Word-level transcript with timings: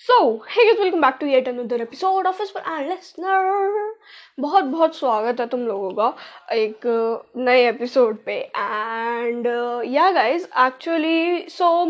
So 0.00 0.44
hey 0.50 0.64
guys 0.64 0.80
welcome 0.80 1.00
back 1.00 1.16
to 1.20 1.26
yet 1.26 1.48
another 1.48 1.80
episode 1.80 2.26
of 2.26 2.42
इस 2.42 2.52
and 2.56 2.88
listener 2.88 3.94
बहुत 4.40 4.64
बहुत 4.64 4.96
स्वागत 4.96 5.40
है 5.40 5.46
तुम 5.46 5.60
लोगों 5.60 5.90
का 5.90 6.06
एक 6.54 6.86
नए 7.36 7.68
एपिसोड 7.68 8.16
पे। 8.26 8.32
एंड 8.56 9.46
या 9.86 10.10
गाइस 10.10 10.48
एक्चुअली 10.58 11.46
सो 11.48 11.84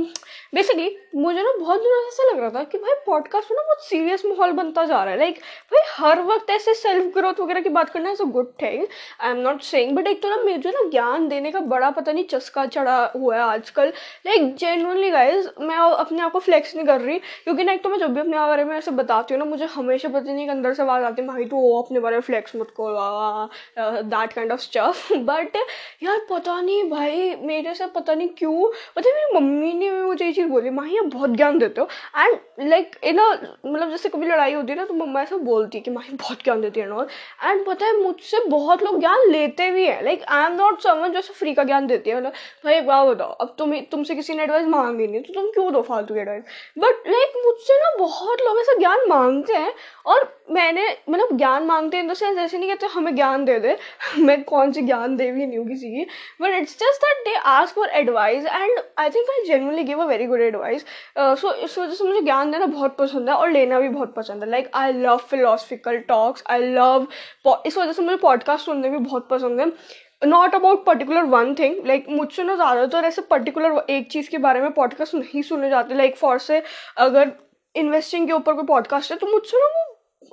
बेसिकली 0.55 0.97
मुझे 1.17 1.43
ना 1.43 1.53
बहुत 1.59 1.83
दिनों 1.83 2.01
से 2.01 2.09
ऐसा 2.09 2.31
लग 2.31 2.41
रहा 2.41 2.51
था 2.51 2.65
कि 2.65 2.79
भाई 2.79 2.95
पॉडकास्ट 3.07 3.51
में 3.51 3.57
ना 3.57 3.63
बहुत 3.63 3.85
सीरियस 3.85 4.25
माहौल 4.27 4.53
बनता 4.53 4.85
जा 4.85 5.03
रहा 5.03 5.13
है। 5.13 5.19
लाइक 5.19 5.35
like, 5.35 5.45
भाई 5.73 5.83
हर 5.97 6.23
वक्त 6.23 6.51
ऐसे 6.51 6.75
सेल्फ 6.75 7.13
ग्रोथ 7.15 7.41
वगैरह 7.41 7.61
की 7.61 7.69
बात 7.69 7.91
करना 7.91 8.11
is 8.11 8.23
a 8.23 8.27
good 8.27 8.53
thing 8.63 8.87
I 9.21 9.31
am 9.31 9.37
not 9.37 9.61
saying 9.63 9.97
but 9.97 10.07
एक 10.07 10.23
तो 10.23 10.29
ना 10.29 10.37
मुझे 10.37 10.71
ना 10.71 10.89
ज्ञान 10.91 11.29
देने 11.29 11.51
का 11.51 11.61
बड़ा 11.75 11.91
पता 11.91 12.13
नहीं 12.13 12.25
चस्का 12.25 12.67
चढ़ा 12.67 12.97
हुआ 13.17 13.37
है 13.37 13.43
आजकल। 13.43 13.93
लाइक 14.27 14.55
जेनुअनली 14.57 15.11
गाइज़ 15.11 15.49
मैं 15.61 15.77
अपने 15.77 16.23
आप 16.23 16.33
को 16.33 16.39
फ्लेक्स 16.39 16.75
नहीं 16.77 16.87
कर 16.87 17.01
रही 17.01 17.19
क्योंकि 17.19 17.65
ना 17.65 17.73
एक 17.73 17.83
तो 17.83 17.89
मैं 17.89 17.98
जब 17.99 18.15
भी 18.15 18.21
अपने 18.21 18.37
बारे 18.39 18.65
में 18.65 18.77
ऐसे 18.77 18.91
बताती 18.93 19.35
हूँ 19.35 19.39
ना, 19.39 19.45
मुझे 19.47 19.65
हमेशा 19.67 20.09
पता 20.09 20.33
नहीं 20.33 20.45
कि 20.47 20.51
अंदर 20.51 20.75
से 20.75 20.83
आवाज़ 20.83 21.05
आती 21.05 21.23
है, 21.23 21.29
भाई 21.29 21.45
तो 21.45 21.57
वो 21.57 21.83
अपने 21.83 22.01
बारे 22.01 22.17
में 22.17 22.23
फ्लेक्स 22.23 22.57
मत 22.57 22.71
करो 22.81 24.03
that 24.05 24.33
kind 24.33 24.53
of 24.53 24.61
stuff 24.61 25.13
but 25.15 25.57
यार, 26.03 26.19
पता 26.31 26.61
नहीं 26.61 26.83
भाई, 26.91 27.35
मेरे 27.43 27.75
से 27.75 27.87
पता 27.95 28.15
नहीं 28.15 28.29
क्यों, 28.39 28.71
पता 28.97 29.11
मेरी 29.11 29.35
मम्मी 29.35 29.73
ने 29.75 29.91
भी 29.91 30.03
मुझे 30.03 30.25
ये 30.25 30.33
चीज़ 30.33 30.47
बोली, 30.49 30.71
माही, 30.71 30.97
आप 30.99 31.07
बहुत 31.15 31.31
ज्ञान 31.33 31.59
देते 31.59 31.81
हो। 31.81 31.89
एंड 32.19 32.69
लाइक 32.69 32.97
इन 33.05 33.21
मतलब 33.21 33.91
जैसे 33.91 34.09
कभी 34.09 34.27
लड़ाई 34.27 34.55
होती 34.55 34.73
है 34.73 34.77
ना 34.79 34.85
तो 34.85 34.95
मम्मा 34.95 35.23
ऐसा 35.23 35.37
बोलती 35.39 35.79
है 35.79 35.83
कि, 35.85 35.91
माही, 35.91 36.13
बहुत 36.15 36.43
ज्ञान 36.45 36.61
देती 36.61 36.81
है 36.81 36.91
और 36.91 37.09
एंड 37.45 37.65
पता 37.67 37.87
है, 37.87 37.97
मुझसे 38.03 38.45
बहुत 38.49 38.83
लोग 38.83 38.99
ज्ञान 39.01 39.29
लेते 39.31 39.71
भी 39.71 39.85
हैं। 39.87 40.03
लाइक 40.05 40.23
आई 40.25 40.45
एम 40.45 40.57
नॉट 40.57 40.81
समझ 40.83 41.11
जैसे 41.13 41.33
फ्री 41.35 41.55
का 41.55 41.65
ज्ञान 41.65 41.87
देती 41.87 42.11
है। 42.11 42.17
मतलब 42.17 42.33
भाई 42.65 42.75
एक 42.75 42.87
बात 42.87 43.07
बताओ, 43.09 43.33
अब 43.33 43.55
तुम 43.59 43.75
तुमसे 43.91 44.15
किसी 44.15 44.35
ने 44.35 44.43
एडवाइस 44.43 44.67
मांगी 44.69 45.07
नहीं 45.07 45.21
तो 45.23 45.33
तुम 45.35 45.51
क्यों 45.53 45.73
दो 45.73 45.83
फालतू 45.83 46.15
एडवाइस 46.17 46.43
बट 46.79 47.09
लाइक 47.09 47.33
मुझसे 47.45 47.79
ना 47.79 47.88
बहुत 47.99 48.41
लोग 48.41 48.59
ऐसा 48.61 48.77
ज्ञान 48.79 49.07
मांगते 49.09 49.55
हैं 49.55 49.73
और 50.07 50.27
मैंने 50.51 50.87
मतलब 51.11 51.37
ज्ञान 51.39 51.67
मांगते 51.67 51.97
हैं 51.97 52.05
इन 52.05 52.11
द 52.11 52.15
सेंस 52.15 52.39
ऐसे 52.39 52.59
नहीं 52.59 52.69
कहते 52.69 52.87
हमें 52.87 53.15
ज्ञान 53.15 53.45
दे 53.45 53.59
दे। 53.61 53.77
मैं 54.19 54.43
कौन 54.45 54.73
सी 54.73 54.83
ज्ञान 54.83 55.17
दे 55.17 55.29
देवी 55.29 55.47
नहीं 55.47 55.59
हूँ 55.59 55.67
किसी 55.69 55.91
की। 55.91 56.05
But 56.43 56.55
it's 56.55 56.75
just 56.79 57.03
that 57.05 57.25
they 57.25 57.35
ask 57.47 57.75
for 57.75 57.89
advice 57.99 58.45
and 58.47 58.79
I 58.99 59.11
think 59.11 59.31
I 59.31 59.45
genuinely 59.47 59.83
give 59.85 60.03
a 60.03 60.07
very 60.07 60.27
good 60.27 60.41
advice 60.43 60.85
so 61.19 61.53
इस 61.55 61.79
वजह 61.79 61.95
से 61.95 62.05
मुझे 62.05 62.21
ज्ञान 62.21 62.51
देना 62.51 62.67
बहुत 62.67 62.97
पसंद 62.97 63.29
है 63.29 63.35
और 63.35 63.51
लेना 63.51 63.81
भी 63.81 63.89
बहुत 63.89 64.15
पसंद 64.15 64.43
है। 64.43 64.51
Like 64.51 64.71
I 64.75 64.93
love 64.93 65.17
philosophical 65.31 65.99
talks 66.09 66.45
I 66.51 66.73
love 66.75 67.07
इस 67.67 67.79
वजह 67.79 67.93
से 67.93 68.03
मुझे 68.03 68.17
पॉडकास्ट 68.17 68.65
सुनने 68.67 68.89
भी 68.89 68.99
बहुत 68.99 69.29
पसंद 69.31 69.61
है। 69.61 69.73
Not 70.27 70.55
about 70.55 70.85
particular 70.85 71.25
one 71.33 71.55
thing 71.55 71.87
like 71.87 72.07
मुझसे 72.11 72.45
ना 72.45 72.55
ज़्यादातर 72.55 73.05
ऐसे 73.05 73.23
पर्टिकुलर 73.31 73.85
एक 73.91 74.11
चीज़ 74.13 74.31
के 74.31 74.39
बारे 74.39 74.61
में 74.61 74.71
पॉडकास्ट 74.73 75.15
नहीं 75.15 75.43
सुने 75.43 75.69
जाते। 75.71 75.95
लाइक 75.95 76.17
फॉर 76.17 76.39
से 76.39 76.63
अगर 76.99 77.31
इन्वेस्टिंग 77.77 78.27
के 78.27 78.33
ऊपर 78.33 78.53
कोई 78.53 78.65
पॉडकास्ट 78.65 79.13
है 79.13 79.19
तो 79.19 79.27
मुझसे 79.27 79.57
ना 79.57 79.67
वो 79.67 79.85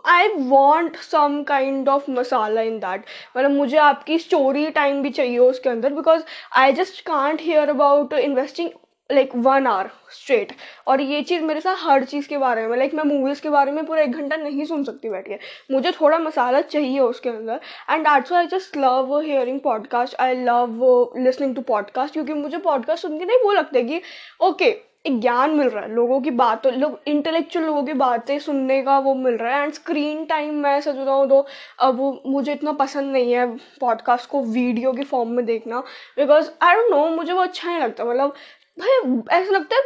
I 0.06 0.28
want 0.28 0.96
some 0.96 1.44
kind 1.44 1.90
of 1.90 2.12
masala 2.12 2.62
in 2.62 2.80
that 2.80 3.06
मतलब 3.38 3.52
मुझे 3.52 3.78
आपकी 3.78 4.18
स्टोरी 4.20 4.70
टाइम 4.70 5.02
भी 5.02 5.10
चाहिए 5.10 5.38
उसके 5.38 5.70
अंदर 5.70 5.94
because 5.94 6.24
I 6.54 6.74
just 6.74 7.02
can't 7.02 7.42
hear 7.42 7.70
about 7.70 8.14
investing 8.14 8.70
like 9.12 9.32
one 9.36 9.68
hour 9.68 9.90
straight 10.12 10.52
और 10.88 11.02
ये 11.02 11.22
चीज़ 11.22 11.42
मेरे 11.42 11.62
साथ 11.62 11.76
हर 11.80 12.04
चीज़ 12.04 12.28
के 12.28 12.38
बारे 12.38 12.68
में 12.68 12.78
लाइक 12.78 12.92
like, 12.92 13.06
मैं 13.06 13.16
मूवीज़ 13.16 13.42
के 13.42 13.50
बारे 13.50 13.72
में 13.72 13.86
पूरा 13.86 14.02
एक 14.02 14.12
घंटा 14.12 14.36
नहीं 14.36 14.66
सुन 14.66 14.84
सकती 14.84 15.10
बैठ 15.10 15.28
के। 15.28 15.36
मुझे 15.72 15.92
थोड़ा 15.92 16.18
मसाला 16.18 16.62
चाहिए 16.62 17.00
उसके 17.00 17.30
अंदर 17.30 17.60
and 17.90 18.08
that's 18.08 18.34
I 18.34 18.48
just 18.48 18.78
love 18.78 19.20
hearing 19.20 19.60
podcast 19.60 20.16
I 20.20 20.36
love 20.36 21.14
listening 21.18 21.56
to 21.56 21.62
podcast 21.62 22.14
क्योंकि 22.14 22.34
मुझे 22.34 22.58
पॉडकास्ट 22.58 23.02
सुन 23.02 23.20
के 23.20 23.26
नहीं 23.26 23.38
वो 23.44 23.52
लगता 23.52 23.78
है 23.78 23.84
कि 23.84 24.02
ओके 24.42 24.66
okay, 24.66 24.95
एक 25.06 25.20
ज्ञान 25.22 25.52
मिल 25.52 25.68
रहा 25.68 25.84
है, 25.84 25.92
लोगों 25.94 26.20
की 26.22 26.32
बातों, 26.32 26.72
लोग 26.74 27.00
इंटेलेक्चुअल 27.08 27.66
लोगों 27.66 27.84
की 27.84 27.94
बातें 27.94 28.38
सुनने 28.40 28.82
का 28.84 28.98
वो 29.00 29.14
मिल 29.16 29.34
रहा 29.34 29.56
है 29.58 29.64
एंड 29.64 29.74
स्क्रीन 29.74 30.26
टाइम 30.26 30.54
मैं 30.56 30.80
सच 30.82 30.96
बताऊँ 30.96 31.28
तो 31.30 31.46
अब 31.80 32.22
मुझे 32.28 32.54
इतना 32.54 32.72
पसंद 32.72 33.12
नहीं 33.14 33.34
है 33.34 33.46
पॉडकास्ट 33.80 34.30
को 34.30 34.42
वीडियो 34.44 34.94
के 34.94 35.04
फॉर्म 35.04 35.30
में 35.30 35.46
देखना 35.46 35.80
बिकॉज़ 36.18 36.50
आई 36.62 36.76
डोंट 36.76 36.90
नो 36.92 37.08
मुझे 37.10 37.34
वो 37.34 37.42
अच्छा 37.42 37.70
नहीं 37.70 37.80
लगता 37.80 38.06
मतलब 38.06 38.34
भाई 38.78 39.40
ऐसा 39.42 39.52
लगता 39.52 39.76
है 39.76 39.82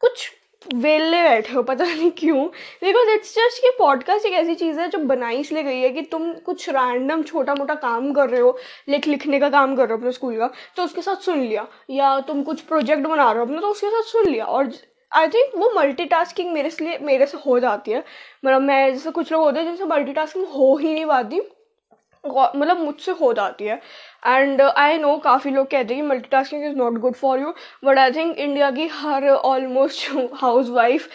कुछ 0.00 0.30
वेले 0.74 1.22
बैठे 1.22 1.52
हो, 1.52 1.62
पता 1.62 1.84
नहीं 1.84 2.10
क्यों। 2.10 2.46
बिकॉज़ 2.82 3.10
इट्स 3.10 3.34
जस्ट 3.34 3.62
कि 3.62 3.70
पॉडकास्ट 3.78 4.26
एक 4.26 4.32
ऐसी 4.32 4.54
चीज़ 4.54 4.80
है 4.80 4.88
जो 4.90 4.98
बनाई 5.06 5.36
इसलिए 5.36 5.62
गई 5.62 5.80
है 5.80 5.88
कि 5.90 6.02
तुम 6.02 6.32
कुछ 6.46 6.68
रैंडम 6.68 7.22
छोटा 7.22 7.54
मोटा 7.54 7.74
काम 7.76 8.12
कर 8.12 8.28
रहे 8.30 8.40
हो, 8.40 8.56
लिख, 8.88 9.06
लिखने 9.08 9.40
का 9.40 9.50
काम 9.50 9.76
कर 9.76 9.82
रहे 9.82 9.92
हो 9.92 9.98
अपने 9.98 10.12
स्कूल 10.12 10.36
का 10.38 10.50
तो 10.76 10.84
उसके 10.84 11.02
साथ 11.02 11.22
सुन 11.22 11.40
लिया। 11.40 11.66
या 11.90 12.18
तुम 12.20 12.42
कुछ 12.42 12.60
प्रोजेक्ट 12.62 13.06
बना 13.06 13.30
रहे 13.30 13.40
हो 13.40 13.46
अपना 13.46 13.60
तो 13.60 13.68
उसके 13.68 13.90
साथ 13.90 14.02
सुन 14.02 14.30
लिया। 14.30 14.44
और 14.44 14.72
आई 15.12 15.28
थिंक 15.28 15.52
वो 15.56 15.70
मल्टीटास्किंग 15.76 16.52
मेरे 16.52 16.70
से 16.70 16.98
मेरे 17.02 17.26
से 17.26 17.38
हो 17.46 17.58
जाती 17.60 17.90
है। 17.90 18.04
मतलब 18.44 18.62
मैं 18.62 18.92
जैसे 18.92 19.10
कुछ 19.10 19.32
लोग 19.32 19.42
होते 19.42 19.58
हैं 19.58 19.66
जिनसे 19.66 19.84
मल्टीटास्किंग 19.86 20.46
हो 20.48 20.76
ही 20.76 20.92
नहीं 20.92 21.06
पाती 21.06 21.40
मतलब 22.24 22.80
मुझसे 22.80 23.12
हो 23.12 23.32
जाती 23.32 23.64
है। 23.64 23.80
एंड 24.26 24.60
आई 24.62 24.98
नो 24.98 25.16
काफ़ी 25.24 25.50
लोग 25.50 25.66
कहते 25.70 25.94
हैं 25.94 26.02
कि 26.02 26.08
multitasking 26.30 26.64
is 26.64 26.76
not 26.76 26.98
good 27.00 27.14
for 27.14 27.40
you 27.40 27.52
but 27.84 27.98
I 27.98 28.10
think 28.12 28.38
India 28.38 28.70
की 28.70 28.86
हर 28.92 29.28
ऑलमोस्ट 29.28 30.08
हाउस 30.42 30.70
वाइफ 30.70 31.08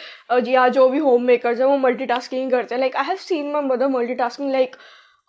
या 0.47 0.67
जो 0.69 0.87
भी 0.89 0.99
होम 0.99 1.23
मेकर्स 1.23 1.59
हैं 1.59 1.67
वो 1.67 1.77
मल्टी 1.77 2.05
टास्किंग 2.05 2.51
करते 2.51 2.75
हैं। 2.75 2.79
Like 2.79 2.95
I 2.95 3.05
have 3.05 3.17
seen 3.19 3.51
my 3.51 3.61
mother 3.63 3.87
multitasking 4.15 4.51
like 4.51 4.75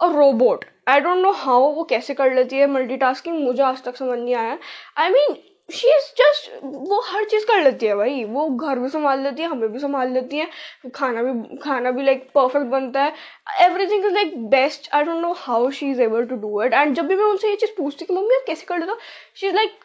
a 0.00 0.10
robot 0.12 0.64
I 0.88 1.00
don't 1.00 1.18
know 1.18 1.32
how 1.38 1.70
वो 1.74 1.84
कैसे 1.84 2.14
कर 2.14 2.34
लेती 2.34 2.56
है 2.56 2.66
मल्टी 2.70 2.96
टास्किंग 2.96 3.42
मुझे 3.44 3.62
आज 3.62 3.82
तक 3.84 3.96
समझ 3.96 4.18
नहीं 4.18 4.34
आया। 4.34 4.58
I 4.98 5.08
I 5.08 5.12
mean 5.12 5.28
mean, 5.28 5.40
she 5.72 5.88
is 5.88 6.06
just 6.18 6.50
वो 6.64 7.00
हर 7.06 7.24
चीज़ 7.30 7.44
कर 7.46 7.62
लेती 7.62 7.86
है 7.86 7.94
भाई। 7.96 8.24
वो 8.24 8.48
घर 8.48 8.78
भी 8.78 8.88
संभाल 8.88 9.20
लेती 9.22 9.42
है, 9.42 9.48
हमें 9.48 9.72
भी 9.72 9.78
संभाल 9.78 10.12
लेती 10.12 10.38
है। 10.38 10.48
खाना 10.94 11.22
भी 11.22 11.56
खाना 11.58 11.90
भी 11.90 12.02
लाइक 12.04 12.28
परफेक्ट 12.34 12.66
बनता 12.70 13.02
है। 13.02 13.12
Everything 13.66 14.04
is 14.06 14.14
like 14.14 14.36
best 14.50 14.90
I 14.94 15.04
don't 15.04 15.22
know 15.22 15.32
how 15.38 15.70
she 15.70 15.90
is 15.90 16.02
able 16.02 16.26
to 16.26 16.36
do 16.38 16.62
it 16.62 16.74
and 16.74 16.94
जब 16.96 17.06
भी 17.06 17.14
मैं 17.14 17.24
उनसे 17.24 17.50
ये 17.50 17.56
चीज़ 17.56 17.70
पूछती 17.78 18.04
कि, 18.04 18.14
मम्मी, 18.14 18.34
आप 18.34 18.44
कैसे 18.46 18.66
कर 18.66 18.78
लेते 18.78 18.92
शी 19.36 19.46
इज़ 19.46 19.54
लाइक 19.56 19.78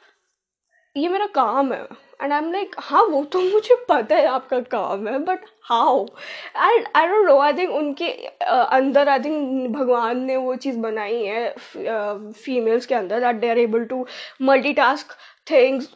ये 0.96 1.08
मेरा 1.08 1.26
काम 1.34 1.74
है। 1.74 1.82
एंड 2.22 2.32
आई 2.34 2.40
एम 2.40 2.52
लाइक 2.52 2.76
हाँ 2.80 3.04
वो 3.06 3.24
तो 3.34 3.40
मुझे 3.42 3.76
पता 3.90 4.16
है 4.16 4.28
आपका 4.28 4.60
काम 4.72 5.08
है 5.08 5.18
but 5.24 5.40
how 5.64 6.06
and 6.58 6.86
I 6.96 7.08
don't 7.08 7.26
know 7.28 7.38
I 7.40 7.54
think 7.54 7.72
उनके 7.76 8.08
अंदर 8.46 9.10
आई 9.10 9.20
थिंक 9.20 9.70
भगवान 9.76 10.22
ने 10.22 10.38
वो 10.38 10.56
चीज़ 10.56 10.78
बनाई 10.80 11.24
है 11.24 11.50
फीमेल्स 11.78 12.86
के 12.86 12.96
अंदर 12.96 13.20
that 13.20 13.36
they 13.42 13.50
are 13.50 13.60
able 13.60 13.84
to 13.86 14.06
multitask 14.74 15.16
things 15.52 15.90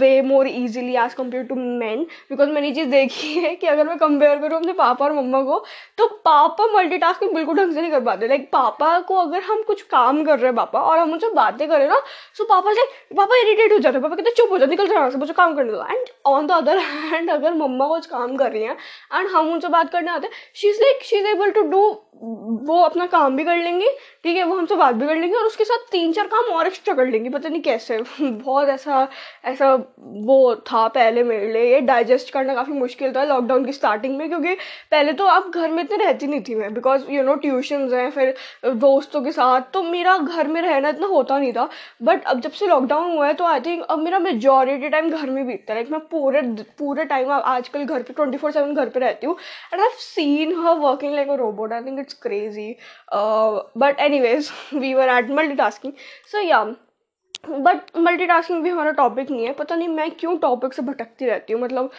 way 0.00 0.10
more 0.22 0.48
easily 0.48 0.96
as 0.96 1.14
compare 1.14 1.44
to 1.44 1.54
man 1.54 2.02
because 2.30 2.50
मैंने 2.50 2.68
ये 2.68 2.74
चीज़ 2.74 2.88
देखी 2.90 3.32
है 3.34 3.54
कि 3.56 3.66
अगर 3.66 3.86
मैं 3.88 3.96
कंपेयर 3.98 4.38
करूँ 4.38 4.58
अपने 4.58 4.72
पापा 4.74 5.04
और 5.04 5.12
मम्मा 5.14 5.42
को 5.42 5.64
तो 5.98 6.06
पापा 6.24 6.66
मल्टी 6.72 6.98
टास्किंग 6.98 7.34
बिल्कुल 7.34 7.56
ढंग 7.56 7.74
से 7.74 7.80
नहीं 7.80 7.90
कर 7.90 8.00
पाते. 8.00 8.28
लाइक 8.28 8.48
पापा 8.52 8.98
को 9.08 9.14
अगर 9.16 9.42
हम 9.42 9.62
कुछ 9.66 9.82
काम 9.84 10.22
कर 10.24 10.38
रहे 10.38 10.46
हैं 10.46 10.54
पापा, 10.56 10.80
और 10.80 10.98
हम 10.98 11.12
उनसे 11.12 11.28
बातें 11.34 11.68
करें 11.68 11.86
ना 11.88 12.00
तो 12.38 12.44
पापा 12.44 12.72
से, 12.72 12.84
पापा 13.16 13.36
इरीटेट 13.42 13.72
हो 13.72 13.78
जाते 13.78 13.96
हैं. 13.96 14.02
पापा 14.02 14.16
कहते 14.16 14.30
चुप 14.36 14.50
हो 14.52 14.58
जाए 14.58 14.68
निकल 14.68 14.86
जाए 14.88 15.10
से, 15.10 15.18
मुझे 15.18 15.32
काम 15.32 15.54
करने 15.56 15.72
दो. 15.72 15.82
And 15.82 16.06
on 16.26 16.46
the 16.46 16.52
other 16.52 16.78
hand 16.78 17.30
अगर 17.30 17.54
मम्मा 17.54 17.86
कुछ 17.88 18.06
काम 18.06 18.36
कर 18.36 18.52
रही 18.52 18.62
हैं 18.62 18.76
एंड 19.14 19.28
हम 19.30 19.52
उनसे 19.52 19.68
बात 19.68 19.90
करने 19.92 20.10
आते 20.10 20.26
हैं 20.26 20.34
she 20.56 20.68
is 20.68 20.80
like 20.82 21.02
she 21.04 21.16
is 21.16 21.26
able 21.28 21.50
to 21.50 21.62
do 21.70 21.86
वो 22.68 22.78
अपना 22.82 23.04
काम 23.06 23.36
भी 23.36 23.44
कर 23.44 23.56
लेंगी, 23.56 23.88
ठीक 24.24 24.36
है, 24.36 24.44
वो 24.44 24.56
हमसे 24.56 24.76
बात 24.76 24.94
भी 24.94 25.06
कर 25.06 25.16
लेंगी, 25.16 25.34
और 25.36 25.44
उसके 25.46 25.64
साथ 25.64 25.86
तीन 25.92 26.12
चार 26.12 26.26
काम 26.26 26.52
और 26.54 26.66
एक्स्ट्रा 26.66 26.94
कर 26.94 27.06
लेंगी. 27.06 27.28
पता 27.30 27.48
नहीं 27.48 27.60
कैसे, 27.62 27.98
बहुत 28.20 28.68
ऐसा 28.68 28.97
ऐसा 29.44 29.72
वो 30.28 30.54
था 30.70 30.86
पहले 30.88 31.22
मेरे 31.24 31.52
लिए, 31.52 31.72
ये 31.72 31.80
डाइजेस्ट 31.82 32.32
करना 32.32 32.54
काफ़ी 32.54 32.72
मुश्किल 32.74 33.12
था 33.16 33.24
लॉकडाउन 33.24 33.64
की 33.64 33.72
स्टार्टिंग 33.72 34.16
में, 34.16 34.28
क्योंकि 34.28 34.54
पहले 34.92 35.12
तो 35.12 35.26
आप 35.26 35.50
घर 35.50 35.70
में 35.70 35.82
इतने 35.82 35.96
रहती 36.04 36.26
नहीं 36.26 36.40
थी 36.48 36.54
मैं 36.54 36.72
बिकॉज़ 36.74 37.10
यू 37.10 37.22
नो 37.22 37.34
ट्यूशन 37.38 37.88
हैं, 37.94 38.10
फिर 38.10 38.34
दोस्तों 38.76 39.22
के 39.22 39.32
साथ 39.32 39.70
तो 39.72 39.82
मेरा 39.82 40.16
घर 40.18 40.48
में 40.48 40.60
रहना 40.62 40.88
इतना 40.88 41.06
होता 41.06 41.38
नहीं 41.38 41.52
था 41.52 41.68
बट 42.02 42.24
अब 42.24 42.40
जब 42.40 42.52
से 42.52 42.66
लॉकडाउन 42.66 43.10
हुआ 43.12 43.26
है 43.26 43.34
तो 43.34 43.44
आई 43.44 43.60
थिंक 43.60 43.82
अब 43.82 43.98
मेरा 43.98 44.18
मेजोरिटी 44.18 44.88
टाइम 44.88 45.10
घर 45.10 45.30
में 45.30 45.46
बीतता 45.46 45.72
है 45.72 45.78
लाइक 45.78 45.90
मैं 45.92 46.00
पूरे 46.10 46.42
पूरे 46.78 47.04
टाइम 47.06 47.30
आजकल 47.32 47.84
घर 47.84 48.02
पे 48.02 48.12
ट्वेंटी 48.12 48.38
फोर 48.38 48.52
सेवन 48.52 48.74
घर 48.74 48.88
पे 48.88 49.00
रहती 49.00 49.26
हूँ 49.26 49.36
and 49.72 49.82
I 49.82 49.88
seen 49.98 50.54
her 50.58 50.74
working 50.78 51.14
like 51.14 51.28
a 51.28 51.34
robot 51.36 51.72
I 51.72 51.84
think 51.84 51.98
it's 52.00 52.14
crazy 52.22 52.70
but 53.14 54.00
anyways 54.20 54.50
we 54.74 54.94
were 54.94 55.16
at 55.18 55.30
multitasking 55.54 55.92
so 56.32 56.42
yeah 56.42 56.87
but 57.44 57.96
multitasking 57.96 58.62
भी 58.62 58.70
हमारा 58.70 58.90
टॉपिक 58.92 59.30
नहीं 59.30 59.46
है। 59.46 59.52
पता 59.54 59.76
नहीं 59.76 59.88
मैं 59.88 60.10
क्यों 60.10 60.36
टॉपिक 60.38 60.72
से 60.72 60.82
भटकती 60.82 61.26
रहती 61.26 61.52
हूँ? 61.52 61.62
मतलब 61.62 61.90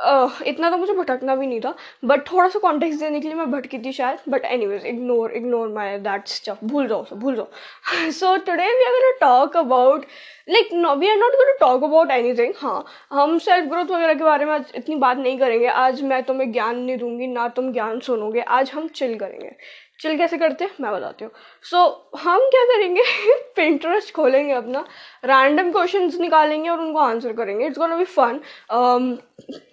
uh, 0.00 0.42
इतना 0.46 0.70
तो 0.70 0.76
मुझे 0.76 0.92
भटकना 0.92 1.34
भी 1.36 1.46
नहीं 1.46 1.60
था। 1.60 1.74
बट 2.04 2.20
थोड़ा 2.30 2.48
सा 2.48 2.58
कॉन्टेक्ट 2.58 2.98
देने 3.00 3.20
के 3.20 3.28
लिए 3.28 3.36
मैं 3.36 3.50
भटकी 3.50 3.78
थी 3.78 3.92
शायद। 3.92 4.18
But 4.28 4.44
anyways 4.66 4.86
ignore 4.86 5.32
ignore 5.32 5.68
my 5.68 5.98
that 5.98 6.28
stuff 6.28 6.64
भूल 6.64 6.86
जाओ 6.88 7.04
सो 7.04 7.16
भूल 7.16 7.36
जाओ। 7.36 8.10
So 8.10 8.36
today 8.36 8.66
we 8.66 8.84
are 8.84 8.92
gonna 8.92 9.10
talk 9.20 9.56
about 9.56 10.06
like 10.48 10.70
no 10.72 10.94
we 10.96 11.08
are 11.08 11.16
not 11.16 11.32
gonna 11.32 11.56
talk 11.60 11.84
about 11.84 12.10
anything 12.34 12.54
हाँ 12.58 12.84
हम 13.12 13.36
सेल्फ 13.38 13.68
ग्रोथ 13.68 13.84
वगैरह 13.86 14.14
के 14.14 14.24
बारे 14.24 14.44
में 14.44 14.52
आज 14.54 14.72
इतनी 14.74 14.96
बात 14.96 15.16
नहीं 15.18 15.38
करेंगे। 15.38 15.66
आज 15.66 16.02
मैं 16.02 16.22
तुम्हें 16.22 16.50
ज्ञान 16.52 16.78
नहीं 16.78 16.96
दूँगी 16.98 17.26
ना 17.26 17.48
तुम 17.48 17.72
ज्ञान 17.72 18.00
सुनोगे। 18.00 18.40
आज 18.40 18.70
हम 18.70 18.88
चिल 18.88 19.18
करेंगे। 19.18 19.52
चिल 20.00 20.16
कैसे 20.18 20.38
करते 20.38 20.64
हैं? 20.64 20.70
मैं 20.80 20.92
बताती 20.92 21.24
हूँ। 21.24 21.32
सो 21.62 22.10
so, 22.14 22.20
हम 22.20 22.40
क्या 22.40 22.64
करेंगे? 22.64 23.02
पिंटरेस्ट 23.56 24.14
खोलेंगे 24.14 24.52
अपना। 24.52 24.84
रैंडम 25.24 25.70
क्वेश्चन 25.72 26.10
निकालेंगे 26.20 26.68
और 26.70 26.80
उनको 26.80 26.98
आंसर 26.98 27.32
करेंगे. 27.32 27.66
इट्स 27.66 27.78
गोना 27.78 27.96
बी 27.96 28.04
फन 28.04 28.40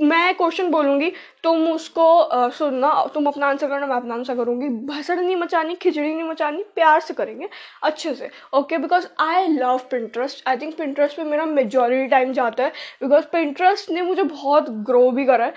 मैं 0.01 0.33
क्वेश्चन 0.35 0.69
बोलूँगी 0.71 1.11
तुम 1.43 1.67
उसको 1.71 2.03
uh, 2.23 2.51
सुनना 2.51 2.89
तुम 3.13 3.25
अपना 3.27 3.47
आंसर 3.47 3.67
करना 3.67 3.87
मैं 3.87 3.95
अपना 3.95 4.13
आंसर 4.13 4.35
करूँगी. 4.35 4.67
भसड़ 4.87 5.19
नहीं 5.19 5.35
मचानी 5.35 5.75
खिचड़ी 5.75 6.13
नहीं 6.13 6.29
मचानी 6.29 6.63
प्यार 6.75 6.99
से 6.99 7.13
करेंगे 7.13 7.49
अच्छे 7.83 8.13
से. 8.15 8.29
Okay 8.57 8.77
because 8.77 9.07
I 9.21 9.47
love 9.47 9.79
Pinterest 9.91 10.47
I 10.47 10.57
think 10.57 10.77
Pinterest 10.77 11.17
पे 11.17 11.23
मेरा 11.23 11.45
मेजोरिटी 11.45 12.07
टाइम 12.09 12.31
जाता 12.33 12.63
है 12.63 12.69
बिकॉज़ 13.01 13.25
पिंटरेस्ट 13.31 13.91
ने 13.91 14.01
मुझे 14.01 14.23
बहुत 14.23 14.69
ग्रो 14.89 15.09
भी 15.11 15.25
करा 15.25 15.45
है 15.45 15.53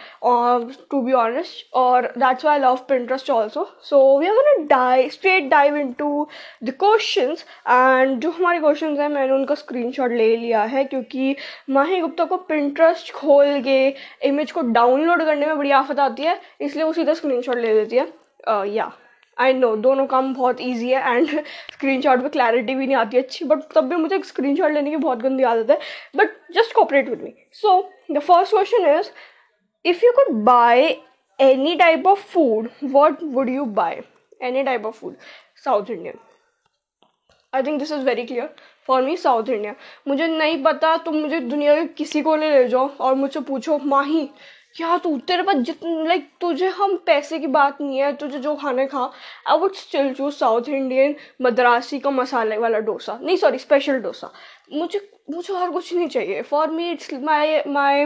टू 0.90 1.02
बी 1.02 1.12
ऑनेस्ट 1.12 1.74
और 1.74 2.12
that's 2.16 2.44
why 2.44 2.58
love 2.58 2.76
Pinterest 2.88 3.30
also 3.30 3.64
so 3.90 4.18
we 4.18 4.26
are 4.26 4.34
gonna 4.34 4.54
die 4.66 5.08
straight 5.10 5.48
dive 5.50 5.76
into 5.98 6.26
the 6.64 6.74
question 6.80 7.36
and 7.68 8.18
जो 8.20 8.30
हमारे 8.30 8.60
क्वेश्चन 8.60 9.00
हैं 9.00 9.08
मैंने 9.08 9.32
उनका 9.32 9.54
स्क्रीन 9.54 9.79
ले 9.82 10.36
लिया 10.36 10.62
है 10.64 10.84
क्योंकि 10.84 11.36
माही 11.70 12.00
गुप्ता 12.00 12.24
को 12.24 12.36
प्रिंट्रस्ट 12.38 13.12
खोल 13.12 13.60
के 13.62 13.78
इमेज 14.28 14.52
को 14.52 14.62
डाउनलोड 14.72 15.24
करने 15.24 15.46
में 15.46 15.56
बड़ी 15.58 15.70
आफत 15.72 15.98
आती 16.00 16.22
है, 16.22 16.40
इसलिए 16.60 16.84
वो 16.84 16.92
सीधा 16.92 17.14
स्क्रीन 17.14 17.42
ले 17.56 17.72
लेती 17.74 17.96
है। 17.96 18.06
या 18.68 18.90
आई 19.36 19.52
नो 19.52 19.74
दोनों 19.76 20.06
काम 20.06 20.32
बहुत 20.34 20.60
ईजी 20.60 20.90
है 20.90 21.16
एंड 21.16 21.28
स्क्रीन 21.72 22.00
शॉट 22.02 22.22
पर 22.22 22.28
क्लैरिटी 22.28 22.74
भी 22.74 22.86
नहीं 22.86 22.96
आती 22.96 23.18
अच्छी 23.18 23.44
बट 23.44 23.62
तब 23.74 23.88
भी 23.88 23.96
मुझे 23.96 24.20
स्क्रीन 24.24 24.56
शॉट 24.56 24.72
लेने 24.72 24.90
की 24.90 24.96
बहुत 24.96 25.18
गंदी 25.18 25.42
आदत 25.42 25.70
है। 25.70 25.78
But 26.16 26.30
just 26.54 26.74
cooperate 26.74 27.08
with 27.08 27.22
me 27.22 27.34
so 27.54 27.80
the 28.12 28.18
first 28.18 28.54
question 28.54 28.86
is 28.88 29.10
if 29.84 30.04
you 30.04 30.12
could 30.12 30.34
buy 30.44 30.82
any 31.38 31.74
type 31.76 32.06
of 32.06 32.26
food 32.32 32.68
what 32.84 33.22
would 33.24 33.48
you 33.48 33.64
buy 33.76 34.02
any 34.42 34.62
type 34.62 34.86
of 34.86 34.98
food 35.00 35.14
South 35.64 35.90
Indian 35.90 36.18
I 37.52 37.62
think 37.62 37.78
this 37.78 37.92
is 37.92 38.04
very 38.04 38.24
clear 38.26 38.54
for 38.86 39.02
me 39.02 39.16
South 39.16 39.48
India. 39.48 39.74
मुझे 40.08 40.26
नहीं 40.26 40.62
पता, 40.62 40.96
तुम 40.96 41.16
मुझे 41.16 41.40
दुनिया 41.40 41.74
के 41.74 41.86
किसी 41.86 42.22
को 42.22 42.36
ले 42.36 42.68
जाओ 42.68 42.88
और 43.00 43.14
मुझसे 43.14 43.40
पूछो, 43.40 43.78
माही, 43.78 44.28
क्या 44.76 44.96
तू 44.98 45.16
तेरे 45.18 45.42
पास 45.42 45.56
जितने 45.56 46.06
लाइक 46.08 46.28
तुझे 46.40 46.68
हम 46.68 46.96
पैसे 46.96 47.38
की 47.38 47.46
बात 47.46 47.80
नहीं 47.80 47.98
है, 47.98 48.12
तुझे 48.16 48.38
जो 48.38 48.54
खाने 48.56 48.86
खा। 48.86 49.10
I 49.48 49.58
would 49.58 49.74
still 49.74 50.12
choose 50.14 50.34
South 50.34 50.68
Indian 50.68 51.14
Madrasi 51.42 51.98
का 52.00 52.10
मसाले 52.10 52.56
वाला 52.56 52.78
डोसा। 52.78 53.18
नहीं 53.22 53.36
सॉरी 53.36 53.58
स्पेशल 53.58 53.98
डोसा। 53.98 54.32
मुझे 54.72 55.08
मुझे 55.30 55.54
और 55.54 55.70
कुछ 55.70 55.92
नहीं 55.94 56.08
चाहिए। 56.08 56.42
For 56.42 56.70
me 56.70 56.90
it's 56.90 57.12
my 57.14 57.60
my 57.66 58.04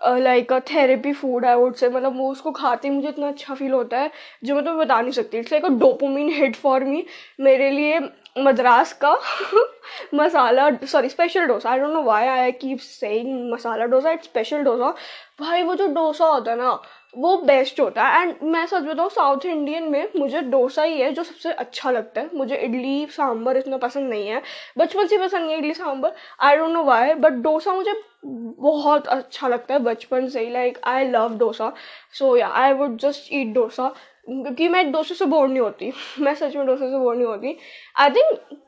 like 0.00 0.52
a 0.52 0.58
therapy 0.70 1.12
food 1.12 1.44
है 1.46 1.56
वुड 1.58 1.74
से 1.74 1.88
मतलब 1.88 2.16
वो 2.18 2.30
उसको 2.30 2.50
खाते 2.52 2.88
ही 2.88 2.94
मुझे 2.94 3.08
इतना 3.08 3.28
अच्छा 3.28 3.54
फील 3.54 3.72
होता 3.72 3.98
है, 3.98 4.10
जो 4.44 4.54
मैं 4.54 4.64
तो 4.64 4.74
बता 4.78 5.00
नहीं 5.00 5.12
सकती. 5.12 5.38
It's 5.38 5.52
like 5.52 5.64
a 5.64 5.68
dopamine 5.68 6.28
hit 6.34 6.56
for 6.56 6.84
me 6.84 7.04
मेरे 7.40 7.70
लिए 7.70 8.00
मद्रास 8.38 8.92
का 9.04 9.12
masala 10.14 10.68
sorry 10.86 11.08
special 11.08 11.46
dosa. 11.46 11.70
I 11.70 11.78
don't 11.80 11.92
know 11.92 12.02
why 12.02 12.26
I 12.28 12.52
keep 12.52 12.78
saying 12.78 13.52
masala 13.52 13.84
dosa 13.86 14.10
it's 14.10 14.24
special 14.24 14.62
dosa. 14.64 14.94
भाई, 15.40 15.62
वो 15.62 15.74
जो 15.74 15.86
डोसा 15.86 16.26
होता 16.26 16.50
है 16.50 16.56
ना, 16.58 16.70
वो 17.18 17.36
बेस्ट 17.36 17.80
होता 17.80 18.04
है. 18.04 18.22
एंड 18.22 18.34
मैं 18.42 18.64
सच 18.66 18.82
बताऊँ 18.82 19.10
साउथ 19.10 19.46
इंडियन 19.46 19.84
में 19.90 20.08
मुझे 20.16 20.40
डोसा 20.42 20.82
ही 20.82 21.00
है 21.00 21.10
जो 21.12 21.22
सबसे 21.24 21.52
अच्छा 21.52 21.90
लगता 21.90 22.20
है. 22.20 22.30
मुझे 22.34 22.56
इडली, 22.56 23.06
सांभर 23.10 23.56
इतना 23.56 23.76
पसंद 23.76 24.10
नहीं 24.10 24.28
है. 24.28 24.42
बचपन 24.78 25.06
से 25.06 25.18
पसंद 25.18 25.42
नहीं 25.42 25.52
है 25.52 25.58
idli, 25.58 25.74
sambar. 25.74 26.12
I 26.40 26.56
don't 26.56 26.72
know 26.72 26.84
why 26.84 27.14
but 27.14 27.32
dosa 27.42 27.74
मुझे 27.74 27.92
बहुत 28.24 29.06
अच्छा 29.08 29.48
लगता 29.48 29.74
है 29.74 29.80
बचपन 29.80 30.28
से 30.28 30.40
ही 30.40 30.50
like 30.50 30.78
I 30.86 31.08
love 31.08 31.36
dosa. 31.38 31.72
So 32.18 32.36
yeah 32.36 32.48
I 32.62 32.72
would 32.72 32.96
just 33.00 33.32
eat 33.32 33.52
dosa, 33.54 33.88
क्योंकि 34.26 34.68
मैं 34.68 34.90
डोसे 34.92 35.14
से 35.14 35.24
बोर 35.26 35.48
नहीं 35.48 35.60
होती। 35.60 35.92
मैं 36.20 36.34
सच 36.34 36.56
में 36.56 36.66
डोसे 36.66 36.90
से 36.90 36.98
बोर 36.98 37.16
नहीं 37.16 37.26
होती। 37.26 37.56
I 37.96 38.10
think 38.10 38.58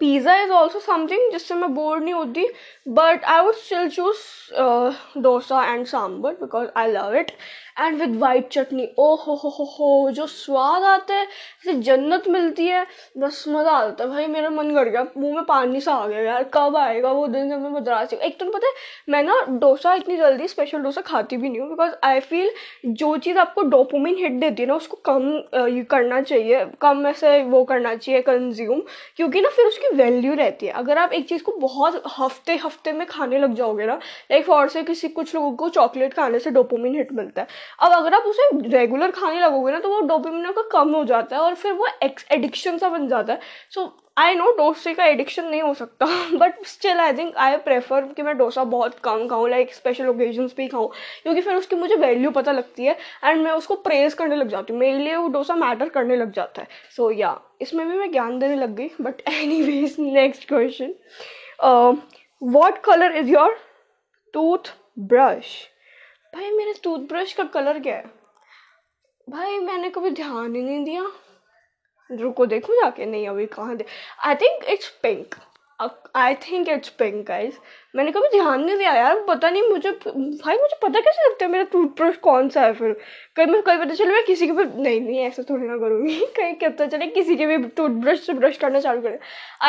pizza 0.00 0.34
is 0.42 0.50
also 0.50 0.80
something 0.80 1.30
जिससे 1.32 1.54
मैं 1.54 1.72
बोर 1.74 2.00
नहीं 2.00 2.14
होती 2.14 2.46
but 2.88 3.24
I 3.24 3.44
would 3.44 3.54
still 3.54 3.88
choose 3.88 4.18
dosa 5.22 5.64
and 5.64 5.84
sambar 5.86 6.32
because 6.34 6.68
I 6.76 6.92
love 6.92 7.14
it 7.16 7.30
and 7.80 8.00
with 8.00 8.16
white 8.20 8.48
chutney 8.52 8.88
ओ 8.98 9.14
हो 9.16 9.34
हो 9.34 9.48
हो 9.50 9.64
हो 9.66 10.10
जो 10.10 10.26
स्वाद 10.26 10.82
आता 10.84 11.14
है 11.14 11.24
जैसे 11.64 11.78
जन्नत 11.82 12.28
मिलती 12.28 12.66
है 12.66 12.84
बस 13.18 13.44
मज़ा 13.48 13.70
आता 13.70 14.04
है। 14.04 14.10
भाई 14.10 14.26
मेरा 14.26 14.50
मन 14.50 14.74
कर 14.74 14.88
गया। 14.88 15.06
मुँह 15.16 15.34
में 15.34 15.44
पानी 15.44 15.80
सा 15.80 15.94
आ 15.94 16.06
गया 16.06 16.20
यार। 16.22 16.50
कब 16.54 16.76
आएगा 16.76 17.12
वो 17.12 17.26
दिन 17.28 17.50
जब 17.50 17.60
मैं 17.60 17.70
मद्रास 17.70 18.12
एक 18.14 18.38
तो 18.40 18.50
पता 18.50 18.66
है 18.66 18.72
मैं 19.08 19.22
ना 19.22 19.40
डोसा 19.60 19.94
इतनी 19.94 20.16
जल्दी 20.16 20.48
स्पेशल 20.48 20.78
डोसा 20.80 21.00
खाती 21.02 21.36
भी 21.36 21.48
नहीं 21.48 21.60
हूँ 21.60 21.68
बिकॉज़ 21.70 21.92
आई 22.04 22.20
फील 22.20 22.50
जो 22.86 23.16
चीज़ 23.18 23.38
आपको 23.38 23.62
डोपोमिन 23.70 24.16
हिट 24.18 24.40
देती 24.40 24.62
है 24.62 24.68
ना 24.68 24.74
उसको 24.74 24.96
कम 25.04 25.30
uh, 25.30 25.84
करना 25.90 26.20
चाहिए। 26.22 26.64
कम 26.80 27.06
ऐसे 27.06 27.42
वो 27.44 27.62
करना 27.64 27.94
चाहिए 27.96 28.20
कंज्यूम 28.22 28.80
क्योंकि 29.16 29.40
ना 29.40 29.48
फिर 29.56 29.66
उसकी 29.66 29.94
वैल्यू 29.96 30.34
रहती 30.34 30.66
है। 30.66 30.72
अगर 30.74 30.98
आप 30.98 31.12
एक 31.12 31.28
चीज़ 31.28 31.42
को 31.42 31.52
बहुत 31.60 32.02
हफ़्ते 32.18 32.56
हफ़्ते 32.56 32.92
में 32.92 33.06
खाने 33.06 33.38
लग 33.38 33.54
जाओगे 33.54 33.86
ना 33.86 33.94
लाइक 34.30 34.44
फॉर 34.46 34.68
से 34.68 34.82
किसी 34.82 35.08
कुछ 35.10 35.34
लोगों 35.34 35.52
को 35.56 35.68
चॉकलेट 35.70 36.14
खाने 36.14 36.38
से 36.38 36.50
डोपोमिन 36.50 36.94
हिट 36.94 37.12
मिलता 37.12 37.42
है। 37.42 37.48
अब 37.78 37.92
अगर 37.92 38.14
आप 38.14 38.24
उसे 38.26 38.48
रेगुलर 38.68 39.10
खाने 39.10 39.40
लगोगे 39.40 39.72
ना 39.72 39.78
तो 39.78 39.88
वो 39.88 40.00
डोपामिन 40.08 40.52
का 40.52 40.62
कम 40.72 40.94
हो 40.94 41.04
जाता 41.04 41.36
है 41.36 41.42
और 41.42 41.54
फिर 41.54 41.72
वो 41.72 41.86
एक्स 42.02 42.26
एडिक्शन 42.32 42.78
सा 42.78 42.88
बन 42.88 43.08
जाता 43.08 43.32
है। 43.32 43.40
सो 43.70 43.92
आई 44.18 44.34
नो 44.34 44.50
डोसे 44.52 44.92
का 44.94 45.04
एडिक्शन 45.06 45.44
नहीं 45.44 45.60
हो 45.62 45.72
सकता 45.74 46.06
but 46.38 46.64
still 46.66 47.00
I 47.00 47.12
think 47.12 47.36
I 47.38 47.56
prefer 47.58 48.06
कि 48.16 48.22
मैं 48.22 48.36
डोसा 48.38 48.64
बहुत 48.66 48.98
कम 49.04 49.26
खाऊँ 49.28 49.48
लाइक 49.50 49.74
स्पेशल 49.74 50.08
ओकेजन्स 50.08 50.52
पे 50.52 50.62
ही 50.62 50.68
खाऊँ 50.68 50.88
क्योंकि 51.22 51.40
फिर 51.40 51.54
उसकी 51.54 51.76
मुझे 51.76 51.96
वैल्यू 51.96 52.30
पता 52.30 52.52
लगती 52.52 52.84
है 52.84 52.96
एंड 53.24 53.42
मैं 53.44 53.52
उसको 53.52 53.74
प्रेज 53.86 54.14
करने 54.14 54.36
लग 54.36 54.48
जाती 54.48 54.72
हूँ। 54.72 54.80
मेरे 54.80 54.98
लिए 54.98 55.16
वो 55.16 55.28
डोसा 55.28 55.54
मैटर 55.54 55.88
करने 55.88 56.16
लग 56.16 56.32
जाता 56.32 56.62
है। 56.62 56.68
सो 56.96 57.10
so, 57.10 57.18
या 57.18 57.28
yeah, 57.28 57.62
इसमें 57.62 57.86
भी 57.88 57.98
मैं 57.98 58.10
ज्ञान 58.12 58.38
देने 58.38 58.56
लग 58.56 58.74
गई 58.76 58.90
but 59.00 59.20
anyways 59.62 59.96
next 59.98 60.48
question 60.48 60.94
what 62.42 62.78
colour 62.84 63.16
is 63.16 63.30
your 63.30 63.58
toothbrush 64.98 65.56
भाई, 66.34 66.50
मेरे 66.50 66.74
टूथब्रश 66.84 67.32
का 67.32 67.44
कलर 67.44 67.80
क्या 67.80 67.96
है? 67.96 68.10
भाई, 69.28 69.58
मैंने 69.58 69.90
कभी 69.90 70.10
ध्यान 70.10 70.54
ही 70.54 70.62
नहीं 70.62 70.84
दिया। 70.84 71.12
रुको, 72.12 72.46
देखो 72.46 72.72
जाके? 72.72 73.06
नहीं, 73.06 73.28
अभी 73.28 73.46
कहाँ 73.46 73.76
दे 73.76 73.84
I 74.24 74.34
think 74.34 74.64
it's 74.64 74.88
pink 75.02 75.34
I 76.16 76.34
think 76.34 76.68
it's 76.68 76.88
pink 76.88 77.26
guys 77.26 77.54
मैंने 77.96 78.10
कभी 78.12 78.28
ध्यान 78.28 78.64
नहीं 78.64 78.76
दिया 78.78 78.92
यार, 78.94 79.20
पता 79.28 79.50
नहीं 79.50 79.62
मुझे 79.68 79.90
भाई 79.90 80.56
मुझे 80.56 80.76
पता 80.82 81.00
कैसे 81.00 81.28
लगता 81.28 81.44
है 81.44 81.50
मेरा 81.50 81.64
टूथब्रश 81.72 82.16
कौन 82.16 82.48
सा 82.48 82.62
है 82.62 82.72
फिर? 82.72 82.92
कहीं 83.36 83.46
मैं 83.46 83.62
कहीं 83.62 83.78
पता 83.78 83.94
चले 83.94 84.12
मैं 84.12 84.24
किसी 84.24 84.46
के 84.46 84.52
भी 84.52 84.64
नहीं 84.82 85.00
नहीं, 85.00 85.18
ऐसा 85.20 85.42
थोड़ी 85.50 85.66
ना 85.66 85.76
करूँगी। 85.78 86.18
कहीं 86.36 86.54
पता 86.54 86.86
चले 86.86 87.06
किसी 87.06 87.36
के 87.36 87.46
भी 87.46 87.56
टूथब्रश 87.68 88.26
से 88.26 88.32
ब्रश 88.32 88.56
करना 88.56 88.80
चालू 88.80 89.02
करें। 89.02 89.18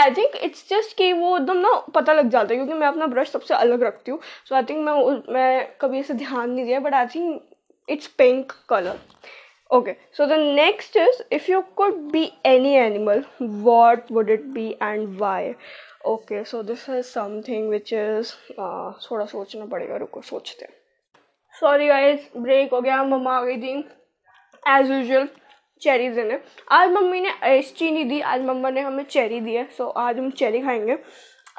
आई 0.02 0.12
थिंक 0.18 0.36
इट्स 0.44 0.70
जस्ट 0.70 0.98
कि 0.98 1.12
वो 1.14 1.36
एकदम 1.38 1.58
ना 1.58 1.74
पता 1.96 2.14
लग 2.14 2.30
जाता 2.30 2.54
है, 2.54 2.56
क्योंकि 2.56 2.74
मैं 2.74 2.88
अपना 2.88 3.08
ब्रश 3.08 3.30
सबसे 3.32 3.54
अलग 3.54 3.84
रखती 3.84 4.12
हूँ। 4.12 4.20
सो 4.50 4.56
आई 4.56 4.64
थिंक 4.64 4.80
मैं 4.86 5.34
मैं 5.34 5.68
कभी 5.82 6.00
ऐसे 6.00 6.14
ध्यान 6.14 6.50
नहीं 6.50 6.66
दिया 6.66 6.80
but 6.80 6.94
I 6.94 7.06
think 7.16 7.42
it's 7.90 8.08
pink 8.08 8.52
colour 8.70 9.00
okay, 9.72 9.94
so 10.12 10.28
the 10.28 10.38
next 10.38 10.98
is, 10.98 11.22
if 11.32 11.48
you 11.48 11.64
could 11.78 12.12
be 12.12 12.34
any 12.44 12.76
animal, 12.76 13.22
what 13.68 14.12
would 14.12 14.30
it 14.30 14.54
be 14.54 14.76
and 14.82 15.18
why? 15.18 15.56
Okay 16.06 16.44
so 16.44 16.64
this 16.64 16.90
is 16.90 17.06
something 17.06 17.70
which 17.70 17.94
is 17.94 18.34
थोड़ा 19.12 19.26
सोचना 19.26 19.66
पड़ेगा 19.66 19.96
रुको 19.96 20.22
सोचते 20.22 20.66
हैं 20.66 20.74
सॉरी 21.60 21.88
गाइस 21.88 22.32
ब्रेक 22.38 22.72
हो 22.72 22.82
गया 22.82 23.04
मम्मा 23.04 23.38
आ 23.38 23.42
गई 23.42 23.58
थी 23.58 23.90
एज 24.68 24.92
यूजल 24.92 25.28
चेरी 25.82 26.10
देने 26.10 26.40
आज 26.72 26.90
मम्मी 26.90 27.22
ने 27.22 27.34
एस्टी 27.44 27.92
नहीं 27.92 28.06
दी 28.06 28.22
आज 28.22 28.42
मम्मा 28.42 28.70
ने 28.70 28.82
हमें 28.82 29.04
चेरी 29.04 29.40
दी 29.40 29.54
है 29.54 29.70
सो 29.78 29.84
so, 29.84 29.94
आज 29.98 30.20
हम 30.20 30.32
चेरी 30.32 30.62
खाएँगे 30.62 30.94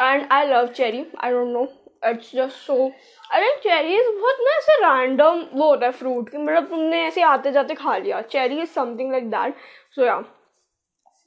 and 0.01 0.27
I 0.33 0.47
love 0.47 0.67
cherry 0.67 1.07
I 1.21 1.31
don't 1.31 1.49
know 1.49 1.63
it's 2.11 2.33
just 2.35 2.57
so 2.57 2.91
अरे 3.33 3.57
चेरीज 3.57 4.07
बहुत 4.21 4.37
ना 4.41 4.57
ऐसे 4.57 4.77
रैंडम 4.77 5.47
वो 5.53 5.69
होता 5.69 5.87
है 5.87 5.93
फ्रूट 5.93 6.29
कि 6.31 6.39
मतलब 6.39 6.67
तुमने 6.67 7.03
ऐसे 7.07 7.23
आते 7.23 7.53
जाते 7.53 7.75
खा 7.75 7.97
लिया। 7.97 8.21
Cherry 8.21 8.61
is 8.61 8.71
something 8.71 9.11
like 9.13 9.31
that 9.31 9.55
so 9.95 10.05
yeah 10.05 10.25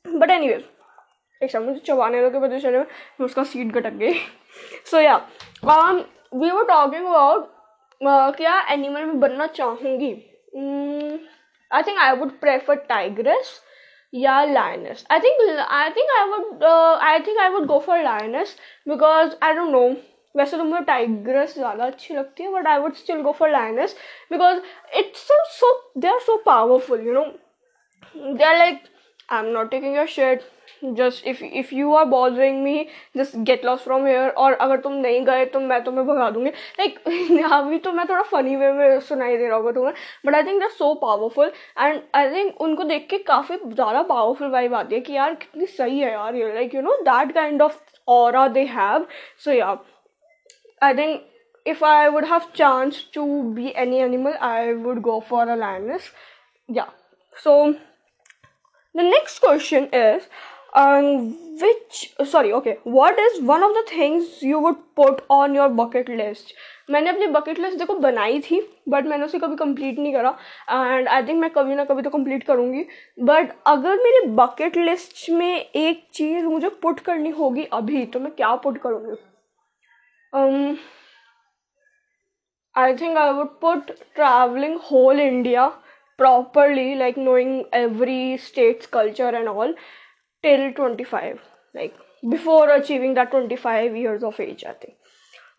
but 0.07 0.29
any 0.29 0.47
veg 0.47 0.65
एक 1.41 1.51
समय 1.51 1.65
मुझे 1.65 1.79
चबाने 1.85 2.21
लगे 2.21 2.59
से 2.59 2.71
मैं 2.71 3.25
उसका 3.25 3.43
सीट 3.43 3.71
गटक 3.73 3.93
गई। 3.93 4.13
So 4.91 4.99
yeah 4.99 5.15
we 5.65 6.51
were 6.51 6.63
talking 6.65 7.05
about 7.05 7.51
क्या 8.37 8.59
एनिमल 8.73 9.05
में 9.05 9.19
बनना 9.19 9.47
चाहूँगी? 9.47 10.11
I 11.71 11.83
think 11.83 11.99
I 11.99 12.15
would 12.15 12.39
prefer 12.39 12.75
tigress 12.89 13.59
या 14.13 14.43
lioness 14.43 15.05
I 15.11 15.19
think 15.19 15.59
I 15.59 15.89
think 15.89 16.09
I 16.17 16.27
would 16.29 16.63
I 16.63 17.19
think 17.19 17.39
I 17.39 17.49
would 17.49 17.65
go 17.67 17.79
for 17.85 18.03
lioness 18.03 18.55
because 18.87 19.35
I 19.43 19.53
don't 19.53 19.69
know 19.69 19.87
वैसे 20.35 20.57
तो 20.57 20.63
मुझे 20.63 20.83
tigress 20.85 21.53
ज़्यादा 21.53 21.85
अच्छी 21.85 22.13
लगती 22.13 22.43
है 22.43 22.51
but 22.51 22.67
I 22.67 22.79
would 22.79 22.93
still 22.95 23.21
go 23.21 23.31
for 23.31 23.49
lioness 23.49 23.95
because 24.31 24.59
it's 24.97 25.27
so 25.59 25.73
they 25.97 26.07
are 26.07 26.19
so 26.19 26.37
powerful 26.45 27.07
you 27.07 27.13
know 27.13 27.25
they 28.15 28.43
are 28.43 28.57
like 28.57 28.83
I 29.31 29.39
am 29.39 29.45
not 29.45 29.71
taking 29.71 29.95
your 29.95 30.07
shit 30.07 30.43
just 30.83 31.27
if 31.27 31.43
if 31.43 31.73
you 31.75 31.93
are 31.95 32.05
bothering 32.05 32.61
me 32.63 32.87
just 33.17 33.35
get 33.49 33.65
lost 33.65 33.83
from 33.83 34.05
here 34.07 34.29
और 34.29 34.53
अगर 34.53 34.79
तुम 34.81 34.93
नहीं 34.93 35.21
गए 35.25 35.45
तो 35.45 35.59
मैं 35.59 35.83
तुम्हें 35.83 36.05
भगा 36.07 36.29
दूँगी. 36.29 36.49
लाइक 36.79 36.99
अभी 37.53 37.79
तो 37.79 37.91
मैं 37.93 38.05
थोड़ा 38.09 38.21
फनी 38.31 38.55
वे 38.55 38.71
में 38.71 38.99
सुनाई 38.99 39.37
दे 39.37 39.47
रहा 39.47 39.57
होगा 39.57 39.71
तुम्हें. 39.71 39.93
But 40.25 40.35
I 40.35 40.43
think 40.43 40.59
that 40.61 40.71
so 40.71 40.93
powerful 41.01 41.51
and 41.79 42.01
I 42.15 42.31
think 42.31 42.61
उनको 42.61 42.83
देख 42.83 43.07
के 43.09 43.17
काफ़ी 43.17 43.57
ज़्यादा 43.57 44.01
पावरफुल 44.01 44.51
वाइब 44.51 44.73
आती 44.75 44.95
है 44.95 45.01
कि 45.01 45.13
यार 45.13 45.35
कितनी 45.35 45.65
सही 45.65 45.99
है 45.99 46.11
यार 46.11 46.35
ये. 46.35 46.53
Like 46.53 46.75
you 46.75 46.81
know 46.81 46.95
that 47.01 47.31
kind 47.31 47.61
of 47.61 47.79
और 48.07 48.47
they 48.49 48.63
have 48.73 49.07
so 49.45 49.51
yeah 49.51 49.77
I 50.81 50.93
think 50.93 51.23
if 51.65 51.81
I 51.81 52.09
would 52.09 52.25
have 52.25 52.53
chance 52.53 53.03
to 53.13 53.53
be 53.53 53.75
any 53.75 53.99
animal, 53.99 54.35
I 54.39 54.73
would 54.73 55.01
go 55.01 55.19
for 55.19 55.49
a 55.49 55.55
lioness. 55.55 56.11
Yeah. 56.69 56.89
So 57.37 57.75
the 58.95 59.03
next 59.03 59.39
question 59.39 59.89
is 59.91 60.27
um 60.75 61.35
which 61.59 62.13
uh, 62.19 62.25
sorry, 62.25 62.51
okay. 62.53 62.77
What 62.83 63.17
is 63.17 63.41
one 63.41 63.63
of 63.63 63.73
the 63.73 63.83
things 63.89 64.41
you 64.41 64.59
would 64.59 64.79
put 64.95 65.21
on 65.29 65.53
your 65.55 65.69
bucket 65.81 66.09
list? 66.21 66.51
मैंने 66.89 67.09
अपनी 67.09 67.27
bucket 67.27 67.59
list 67.59 67.77
देखो 67.79 67.93
बनाई 67.99 68.39
थी 68.39 68.59
but 68.89 69.05
मैंने 69.07 69.25
उसे 69.25 69.39
कभी 69.39 69.55
complete 69.55 69.99
नहीं 69.99 70.13
करा. 70.13 70.29
एंड 70.71 71.07
आई 71.07 71.23
थिंक 71.27 71.39
मैं 71.41 71.49
कभी 71.51 71.75
ना 71.75 71.85
कभी 71.85 72.01
तो 72.01 72.09
कंप्लीट 72.09 72.43
करूँगी. 72.47 72.85
बट 73.29 73.53
अगर 73.67 73.97
मेरी 74.03 74.27
बकेट 74.35 74.77
लिस्ट 74.77 75.29
में 75.29 75.55
एक 75.55 76.03
चीज़ 76.13 76.45
मुझे 76.45 76.69
पुट 76.81 76.99
करनी 77.07 77.29
होगी 77.39 77.63
अभी 77.73 78.05
तो 78.05 78.19
मैं 78.19 78.31
क्या 78.35 78.53
पुट 78.65 78.77
करूँगी? 78.85 79.17
I 82.75 82.95
think 82.95 83.17
I 83.17 83.31
would 83.33 83.59
put 83.61 83.91
travelling 83.91 84.79
whole 84.91 85.19
India 85.19 85.67
properly 86.19 86.93
like 86.95 87.17
knowing 87.17 87.61
every 87.75 88.37
state's 88.37 88.87
culture 88.93 89.35
and 89.35 89.47
all 89.47 89.75
till 90.45 90.71
25, 90.73 91.39
like 91.73 91.95
before 92.35 92.69
achieving 92.79 93.13
that 93.15 93.31
25 93.31 93.95
years 93.95 94.23
of 94.23 94.39
age, 94.39 94.63
I 94.67 94.73
think. 94.73 94.95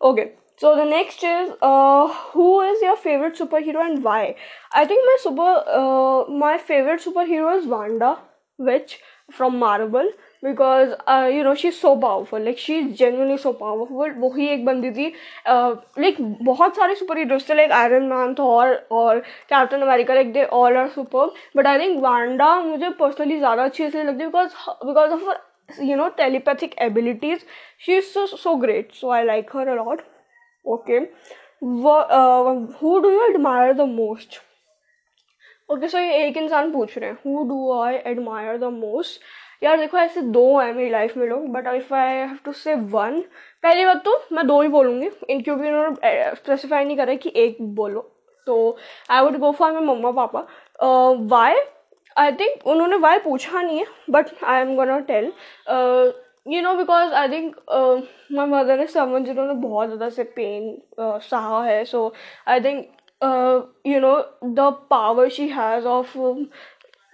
Okay, 0.01 0.33
so 0.57 0.75
the 0.75 0.85
next 0.85 1.23
is 1.23 1.51
uh, 1.61 2.07
who 2.33 2.61
is 2.61 2.81
your 2.81 2.97
favorite 2.97 3.37
superhero 3.37 3.85
and 3.89 4.03
why? 4.03 4.35
I 4.73 4.85
think 4.85 5.05
my 5.05 5.17
super 5.19 5.51
uh, 5.81 6.31
my 6.45 6.57
favorite 6.57 7.01
superhero 7.01 7.57
is 7.59 7.67
Wanda, 7.67 8.17
which 8.57 8.99
from 9.31 9.59
Marvel 9.59 10.11
because 10.43 10.89
you 11.33 11.43
know 11.43 11.53
she 11.55 11.67
is 11.67 11.75
so 11.75 11.93
powerful 11.95 12.41
like 12.43 12.59
she 12.59 12.77
is 12.77 12.87
genuinely 12.97 13.37
so 13.37 13.51
powerful 13.61 14.11
वही 14.19 14.47
एक 14.47 14.65
बंदी 14.65 14.91
थी 14.91 15.07
like 15.47 16.17
uh, 16.17 16.25
बहुत 16.41 16.75
सारे 16.75 16.95
super 16.95 17.17
heroes 17.17 17.49
थे 17.49 17.53
like 17.53 17.71
Iron 17.71 18.03
Man 18.13 18.33
Thor 18.39 18.73
और 18.91 19.19
Captain 19.49 19.81
America 19.81 20.13
like 20.13 20.33
they 20.33 20.43
all 20.59 20.77
are 20.77 20.87
super 20.89 21.31
but 21.57 21.67
I 21.67 21.79
think 21.79 21.99
Wanda 22.03 22.55
मुझे 22.61 22.89
personally 22.99 23.37
ज़्यादा 23.37 23.63
अच्छी 23.63 23.83
इसलिए 23.85 24.03
लगती 24.03 24.23
है 24.23 24.29
because 24.29 24.85
because 24.85 25.11
of 25.11 25.81
you 25.83 25.95
know 25.97 26.07
telepathic 26.17 26.75
abilities 26.81 27.45
she 27.85 27.95
is 27.97 28.05
so 28.05 28.25
so 28.27 28.55
great 28.55 28.91
so 28.93 29.11
I 29.11 29.23
like 29.25 29.55
her 29.55 29.67
a lot 29.67 30.01
okay 30.65 30.99
who 31.63 32.99
do 32.99 33.09
you 33.09 33.25
admire 33.25 33.73
the 33.73 33.81
most 33.89 34.39
okay 35.69 35.87
so 35.87 35.99
ये 35.99 36.25
एक 36.25 36.37
इंसान 36.37 36.71
पूछ 36.71 36.97
रहे 36.97 37.09
हैं. 37.09 37.17
Who 37.25 37.43
do 37.47 37.71
I 37.73 37.95
admire 38.05 38.57
the 38.57 38.63
most 38.73 39.21
यार 39.63 39.77
देखो 39.77 39.97
ऐसे 39.97 40.21
दो 40.21 40.59
हैं 40.59 40.73
मेरी 40.73 40.89
लाइफ 40.89 41.17
में 41.17 41.27
लोग 41.27 41.47
but 41.47 41.67
if 41.67 41.93
I 41.93 42.13
have 42.13 42.37
to 42.45 42.51
say 42.51 42.75
one 42.75 43.21
पहली 43.63 43.85
बात 43.85 44.03
तो 44.05 44.19
मैं 44.31 44.47
दो 44.47 44.61
ही 44.61 44.67
बोलूँगी 44.67 45.09
इन 45.29 45.41
क्योंकि 45.41 45.67
उन्होंने 45.67 46.35
स्पेसिफाई 46.35 46.85
नहीं 46.85 46.97
करा 46.97 47.15
कि 47.15 47.31
एक 47.35 47.57
बोलो। 47.75 48.01
तो 48.47 48.77
I 49.09 49.21
would 49.21 49.37
go 49.37 49.51
for 49.51 49.71
my 49.71 49.83
mamma 49.83 50.11
papa 50.11 50.47
why 51.31 51.55
I 52.17 52.31
think 52.31 52.67
उन्होंने 52.67 52.95
वाई 52.97 53.19
पूछा 53.19 53.61
नहीं 53.61 53.79
है 53.79 53.85
but 54.09 54.29
I 54.43 54.61
am 54.61 54.75
gonna 54.75 54.99
tell 54.99 55.31
you 56.47 56.61
know 56.61 56.73
because 56.75 57.13
I 57.13 57.29
think 57.29 57.55
my 58.31 58.45
mother 58.45 58.81
is 58.81 58.89
someone 58.89 59.23
जिन्होंने 59.23 59.53
बहुत 59.53 59.87
ज़्यादा 59.87 60.09
से 60.09 60.23
पेन 60.23 60.77
uh, 61.01 61.19
सहा 61.19 61.63
है 61.63 61.83
so 61.85 62.13
I 62.47 62.59
think 62.59 62.85
you 63.87 63.99
know 63.99 64.15
the 64.43 64.71
power 64.89 65.29
she 65.29 65.47
has 65.47 65.85
of 65.87 66.17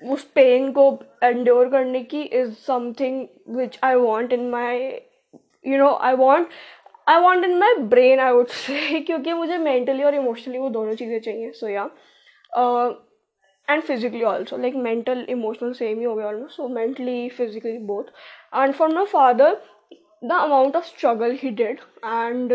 उस 0.03 0.23
पेन 0.35 0.71
को 0.71 0.87
एंड्योर 1.23 1.69
करने 1.69 2.03
की 2.03 2.21
is 2.21 2.53
something 2.67 3.25
which 3.55 3.79
I 3.83 3.95
want 3.95 4.33
in 4.33 4.49
my 4.49 4.79
you 5.65 5.77
know 5.77 5.93
I 6.01 6.15
want 6.15 6.47
I 7.07 7.19
want 7.19 7.45
in 7.45 7.57
my 7.57 7.75
brain 7.87 8.19
I 8.19 8.33
would 8.33 8.47
say 8.47 8.99
क्योंकि 8.99 9.33
मुझे 9.33 9.57
mentally 9.57 10.03
और 10.03 10.15
emotionally 10.15 10.57
वो 10.57 10.69
दोनों 10.69 10.93
चीज़ें 10.95 11.19
चाहिए 11.19 11.51
so 11.51 11.67
yeah 11.67 11.89
and 13.67 13.81
physically 13.81 14.23
also 14.23 14.57
like 14.57 14.75
mental 14.77 15.25
emotional 15.29 15.73
same 15.73 15.99
ही 15.99 16.05
हो 16.05 16.15
गया 16.15 16.27
almost 16.27 16.55
so 16.55 16.67
mentally 16.69 17.29
physically 17.29 17.77
both 17.87 18.03
and 18.55 18.73
for 18.73 18.89
my 18.89 19.05
father 19.05 19.61
the 20.23 20.31
amount 20.31 20.75
of 20.75 20.85
struggle 20.85 21.37
he 21.41 21.49
did 21.51 21.79
and 22.05 22.53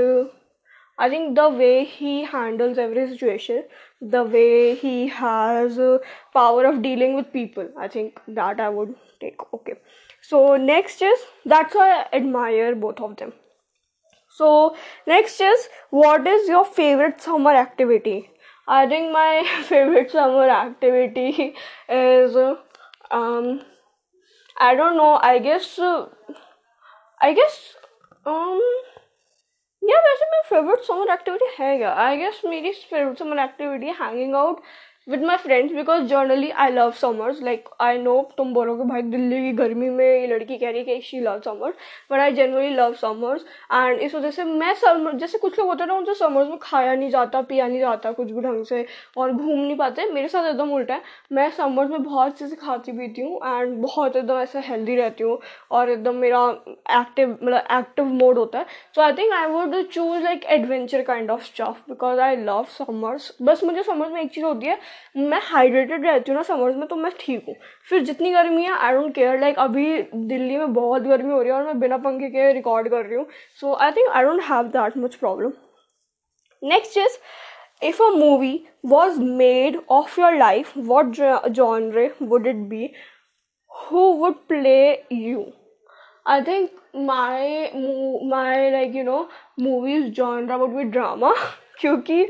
I 0.99 1.09
think 1.09 1.37
the 1.37 1.49
way 1.49 1.85
he 1.85 2.25
handles 2.25 2.77
every 2.79 3.09
situation, 3.09 3.65
the 4.01 4.25
way 4.25 4.75
he 4.75 5.09
has 5.09 5.79
uh, 5.79 5.99
power 6.35 6.65
of 6.67 6.83
dealing 6.83 7.15
with 7.15 7.33
people, 7.33 7.69
I 7.79 7.89
think 7.89 8.21
that 8.29 8.61
I 8.61 8.69
would 8.69 8.95
take. 9.21 9.41
Okay. 9.55 9.75
So 10.23 10.57
next 10.57 11.01
is 11.03 11.19
that's 11.47 11.75
why 11.75 11.91
I 12.03 12.17
admire 12.17 12.75
both 12.75 13.01
of 13.01 13.17
them. 13.17 13.33
So 14.31 14.77
next 15.07 15.41
is 15.41 15.69
what 15.91 16.27
is 16.27 16.49
your 16.49 16.65
favorite 16.65 17.21
summer 17.21 17.51
activity? 17.51 18.31
I 18.67 18.87
think 18.87 19.13
my 19.13 19.45
favorite 19.65 20.11
summer 20.11 20.49
activity 20.49 21.55
is 21.89 22.37
um 23.11 23.63
I 24.59 24.75
don't 24.75 24.97
know. 24.97 25.19
I 25.23 25.39
guess 25.39 25.79
uh, 25.79 26.09
I 27.21 27.33
guess 27.35 27.75
um 28.27 28.61
favourite 30.59 30.81
summer 30.85 31.13
activity 31.13 31.45
है 31.59 31.77
क्या 31.79 31.93
I 32.05 32.17
guess 32.17 32.41
मेरी 32.45 32.71
favourite 32.91 33.19
summer 33.19 33.39
activity 33.39 33.93
hanging 33.99 34.35
out 34.37 34.61
with 35.09 35.23
my 35.25 35.37
friends 35.37 35.75
because 35.75 36.03
generally 36.07 36.51
I 36.53 36.71
love 36.71 36.91
summers 36.93 37.43
like 37.43 37.69
I 37.81 37.99
know 37.99 38.21
तुम 38.37 38.53
बोलोगे, 38.55 38.85
भाई 38.85 39.03
दिल्ली 39.03 39.37
की 39.43 39.53
गर्मी 39.57 39.89
में 39.91 40.05
ये 40.05 40.27
लड़की 40.27 40.57
कह 40.59 40.71
रही 40.71 40.79
है 40.79 40.85
कि 40.87 41.01
she 41.03 41.21
love 41.21 41.41
summers 41.45 41.75
but 42.11 42.21
I 42.21 42.33
generally 42.33 42.71
love 42.71 42.95
summers 42.95 43.45
and 43.73 44.01
इस 44.01 44.15
वजह 44.15 44.31
से 44.31 44.45
मैं 44.45 44.75
समर 44.75 45.17
जैसे 45.19 45.39
कुछ 45.39 45.59
लोग 45.59 45.69
होते 45.69 45.83
हैं 45.83 45.89
ना, 45.89 45.95
उनसे 45.95 46.15
समर्स 46.15 46.49
में 46.49 46.59
खाया 46.63 46.95
नहीं 46.95 47.11
जाता, 47.11 47.41
पिया 47.43 47.67
नहीं 47.69 47.81
जाता 47.81 48.13
कुछ 48.13 48.31
भी 48.31 48.41
ढंग 48.41 48.65
से 48.65 48.85
और 49.17 49.33
घूम 49.33 49.59
नहीं 49.59 49.77
पाते। 49.77 50.09
मेरे 50.11 50.29
साथ 50.29 50.47
एकदम 50.47 50.73
उल्टा 50.75 50.95
है। 50.95 51.03
मैं 51.33 51.49
समर्स 51.53 51.91
में 51.91 52.03
बहुत 52.03 52.39
चीज़ें 52.39 52.57
खाती 52.61 52.93
पीती 52.93 53.23
हूँ 53.23 53.41
एंड 53.47 53.77
बहुत 53.83 54.17
एकदम 54.17 54.39
ऐसे 54.41 54.61
हेल्दी 54.67 54.97
रहती 54.97 55.25
हूँ 55.25 55.39
और 55.71 55.91
एकदम 55.91 56.15
मेरा 56.17 56.45
एक्टिव 57.01 57.31
मतलब 57.33 57.65
एक्टिव 57.79 58.05
मोड 58.15 58.39
होता 58.39 58.59
है। 58.59 58.67
So 58.95 59.03
I 59.03 59.13
think 59.13 59.33
I 59.33 59.47
would 59.49 59.83
choose 59.85 60.23
like 60.25 60.45
adventure 60.51 61.03
kind 61.03 61.31
of 61.31 61.43
stuff 61.45 61.83
because 61.89 62.21
I 62.21 62.37
love 62.37 62.65
summers 62.71 63.33
बस 63.43 63.65
मुझे 63.65 63.83
समर्स 63.83 64.13
में 64.13 64.21
एक 64.23 64.31
चीज़ 64.33 64.45
होती 64.45 64.67
है 64.67 64.79
मैं 65.17 65.41
हाइड्रेटेड 65.45 66.07
रहती 66.07 66.31
हूँ 66.31 66.37
ना 66.37 66.43
समर्स 66.43 66.77
में 66.77 66.87
तो 66.89 66.97
मैं 66.97 67.13
ठीक 67.21 67.45
हूँ। 67.49 67.55
फिर 67.89 68.03
जितनी 68.05 68.33
गर्मी 68.33 68.65
है 68.65 68.77
आई 68.77 68.93
डोंट 68.93 69.15
केयर 69.15 69.41
लाइक 69.41 69.59
अभी 69.59 69.87
दिल्ली 70.15 70.57
में 70.59 70.73
बहुत 70.75 71.03
गर्मी 71.03 71.33
हो 71.33 71.41
रही 71.41 71.51
है 71.51 71.57
और 71.57 71.65
मैं 71.67 71.79
बिना 71.81 71.97
पंखे 71.99 72.29
के 72.31 72.53
रिकॉर्ड 72.53 72.89
कर 72.89 73.05
रही 73.05 73.17
हूँ। 73.17 73.27
So 73.61 73.75
I 73.75 73.93
think 73.93 74.09
I 74.09 74.25
don't 74.25 74.43
have 74.51 74.69
that 74.77 74.97
much 74.99 75.15
problem 75.15 75.53
next 76.63 76.99
is 76.99 77.19
if 77.83 78.03
a 78.03 78.09
movie 78.11 78.61
was 78.87 79.21
made 79.21 79.81
of 79.91 80.21
your 80.21 80.37
life 80.37 80.73
what 80.79 81.17
genre 81.51 82.11
would 82.23 82.47
it 82.47 82.57
be 82.69 82.91
who 83.73 84.01
would 84.21 84.35
play 84.49 84.81
you 85.13 85.45
I 86.27 86.43
think 86.43 86.71
my 86.97 87.71
my 88.31 88.71
like 88.71 88.95
you 88.97 89.05
know 89.05 89.29
movies 89.61 90.09
genre 90.13 90.57
would 90.57 90.75
be 90.77 90.85
drama 90.85 91.35
क्योंकि 91.81 92.23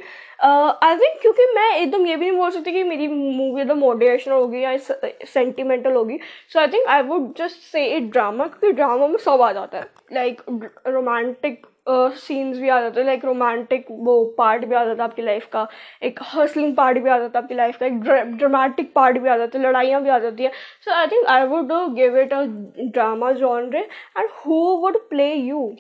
आई 0.43 0.97
think 0.97 1.21
क्योंकि 1.23 1.47
मैं 1.55 1.71
एकदम 1.77 2.07
ये 2.07 2.17
भी 2.17 2.29
नहीं 2.29 2.39
बोल 2.39 2.51
सकती 2.51 2.73
कि 2.73 2.83
मेरी 2.85 3.07
मूवी 3.09 3.61
एकदम 3.61 3.79
मोटिवेशनल 3.79 4.35
होगी 4.35 4.63
या 4.65 4.77
सेंटिमेंटल 4.79 5.93
होगी। 5.93 6.19
So 6.53 6.61
I 6.61 6.67
think 6.73 6.87
I 6.89 7.03
would 7.03 7.33
just 7.39 7.63
say 7.73 7.85
it 7.87 8.11
drama 8.13 8.47
क्योंकि 8.47 8.73
ड्रामा 8.77 9.07
में 9.07 9.17
सब 9.25 9.43
आ 9.43 9.51
जाता 9.53 9.79
है। 9.79 9.91
लाइक 10.13 10.43
रोमांटिक 10.87 11.67
सीन्स 11.91 12.59
भी 12.59 12.69
आ 12.69 12.81
जाते 12.81 13.01
हैं। 13.01 13.07
लाइक 13.07 13.25
रोमांटिक 13.25 13.87
वो 13.91 14.25
पार्ट 14.39 14.65
भी 14.65 14.75
आ 14.75 14.85
जाता 14.85 15.03
है 15.03 15.09
आपकी 15.09 15.23
लाइफ 15.23 15.47
का। 15.53 15.67
एक 16.03 16.21
हसलिंग 16.35 16.75
पार्ट 16.77 16.99
भी 16.99 17.11
आ 17.11 17.19
जाता 17.19 17.39
है 17.39 17.43
आपकी 17.43 17.55
लाइफ 17.55 17.77
का। 17.79 17.87
एक 17.87 18.01
ड्रामेटिक 18.39 18.93
पार्ट 18.95 19.19
भी 19.19 19.29
आ 19.29 19.37
जाता 19.37 19.59
है। 19.59 19.65
लड़ाइयाँ 19.65 20.03
भी 20.03 20.11
आ 20.11 20.19
जाती 20.19 20.45
है। 20.45 20.51
So 20.85 20.93
I 20.95 21.07
think 21.07 21.27
I 21.27 21.47
would 21.47 21.73
give 21.95 22.19
it 22.19 22.33
a 22.33 22.43
drama 22.81 23.33
genre 23.35 23.81
and 24.19 24.29
who 24.37 24.65
would 24.83 24.99
play 25.11 25.33
you 25.35 25.71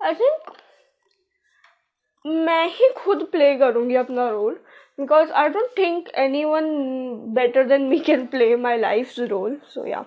I 0.00 0.14
think 0.14 0.52
मैं 2.24 2.64
ही 2.68 2.88
खुद 2.96 3.22
प्ले 3.32 3.54
करूँगी 3.58 3.94
अपना 3.94 4.28
role 4.30 4.58
because 4.98 5.30
I 5.32 5.48
don't 5.48 5.70
think 5.78 6.08
anyone 6.44 6.64
better 7.34 7.64
than 7.64 7.82
me 7.82 7.98
can 8.00 8.26
play 8.26 8.54
my 8.56 8.78
life 8.78 9.14
role 9.20 9.56
so 9.64 9.86
yeah 9.86 10.04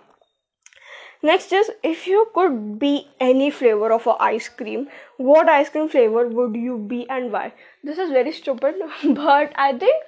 next 1.25 1.53
is 1.53 1.71
if 1.85 2.09
you 2.09 2.23
could 2.33 2.51
be 2.79 2.95
any 3.21 3.49
flavour 3.51 3.91
of 3.91 4.09
a 4.09 4.17
ice cream 4.21 4.85
what 5.21 5.49
ice cream 5.49 5.87
flavour 5.87 6.25
would 6.33 6.55
you 6.57 6.77
be 6.89 7.01
and 7.11 7.29
why 7.31 7.49
this 7.85 7.99
is 7.99 8.11
very 8.13 8.31
stupid 8.31 8.83
but 9.05 9.53
I 9.59 9.73
think 9.73 10.03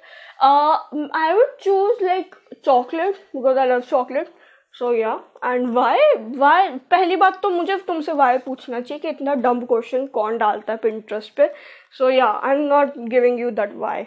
I 1.16 1.32
would 1.32 1.56
choose 1.62 2.04
like 2.04 2.34
chocolate 2.64 3.16
because 3.36 3.58
I 3.58 3.68
love 3.68 3.80
chocolate 3.80 4.28
so 4.78 4.92
yeah 4.92 5.12
and 5.44 5.66
why 5.74 5.98
Y 6.38 6.68
पहली 6.90 7.16
बात 7.16 7.40
तो 7.42 7.50
मुझे 7.50 7.76
तुमसे 7.86 8.12
Y 8.12 8.38
पूछना 8.38 8.80
चाहिए 8.80 9.00
कि 9.00 9.08
इतना 9.08 9.34
dumb 9.46 9.66
question 9.68 10.06
कौन 10.14 10.38
डालता 10.38 10.72
है 10.72 10.78
पिंट्रेस्ट 10.82 11.34
पे? 11.36 11.50
So 11.98 12.10
yeah 12.10 12.26
I 12.26 12.54
am 12.54 12.60
not 12.68 12.98
giving 13.14 13.40
you 13.40 13.50
that 13.50 13.72
why 13.76 14.06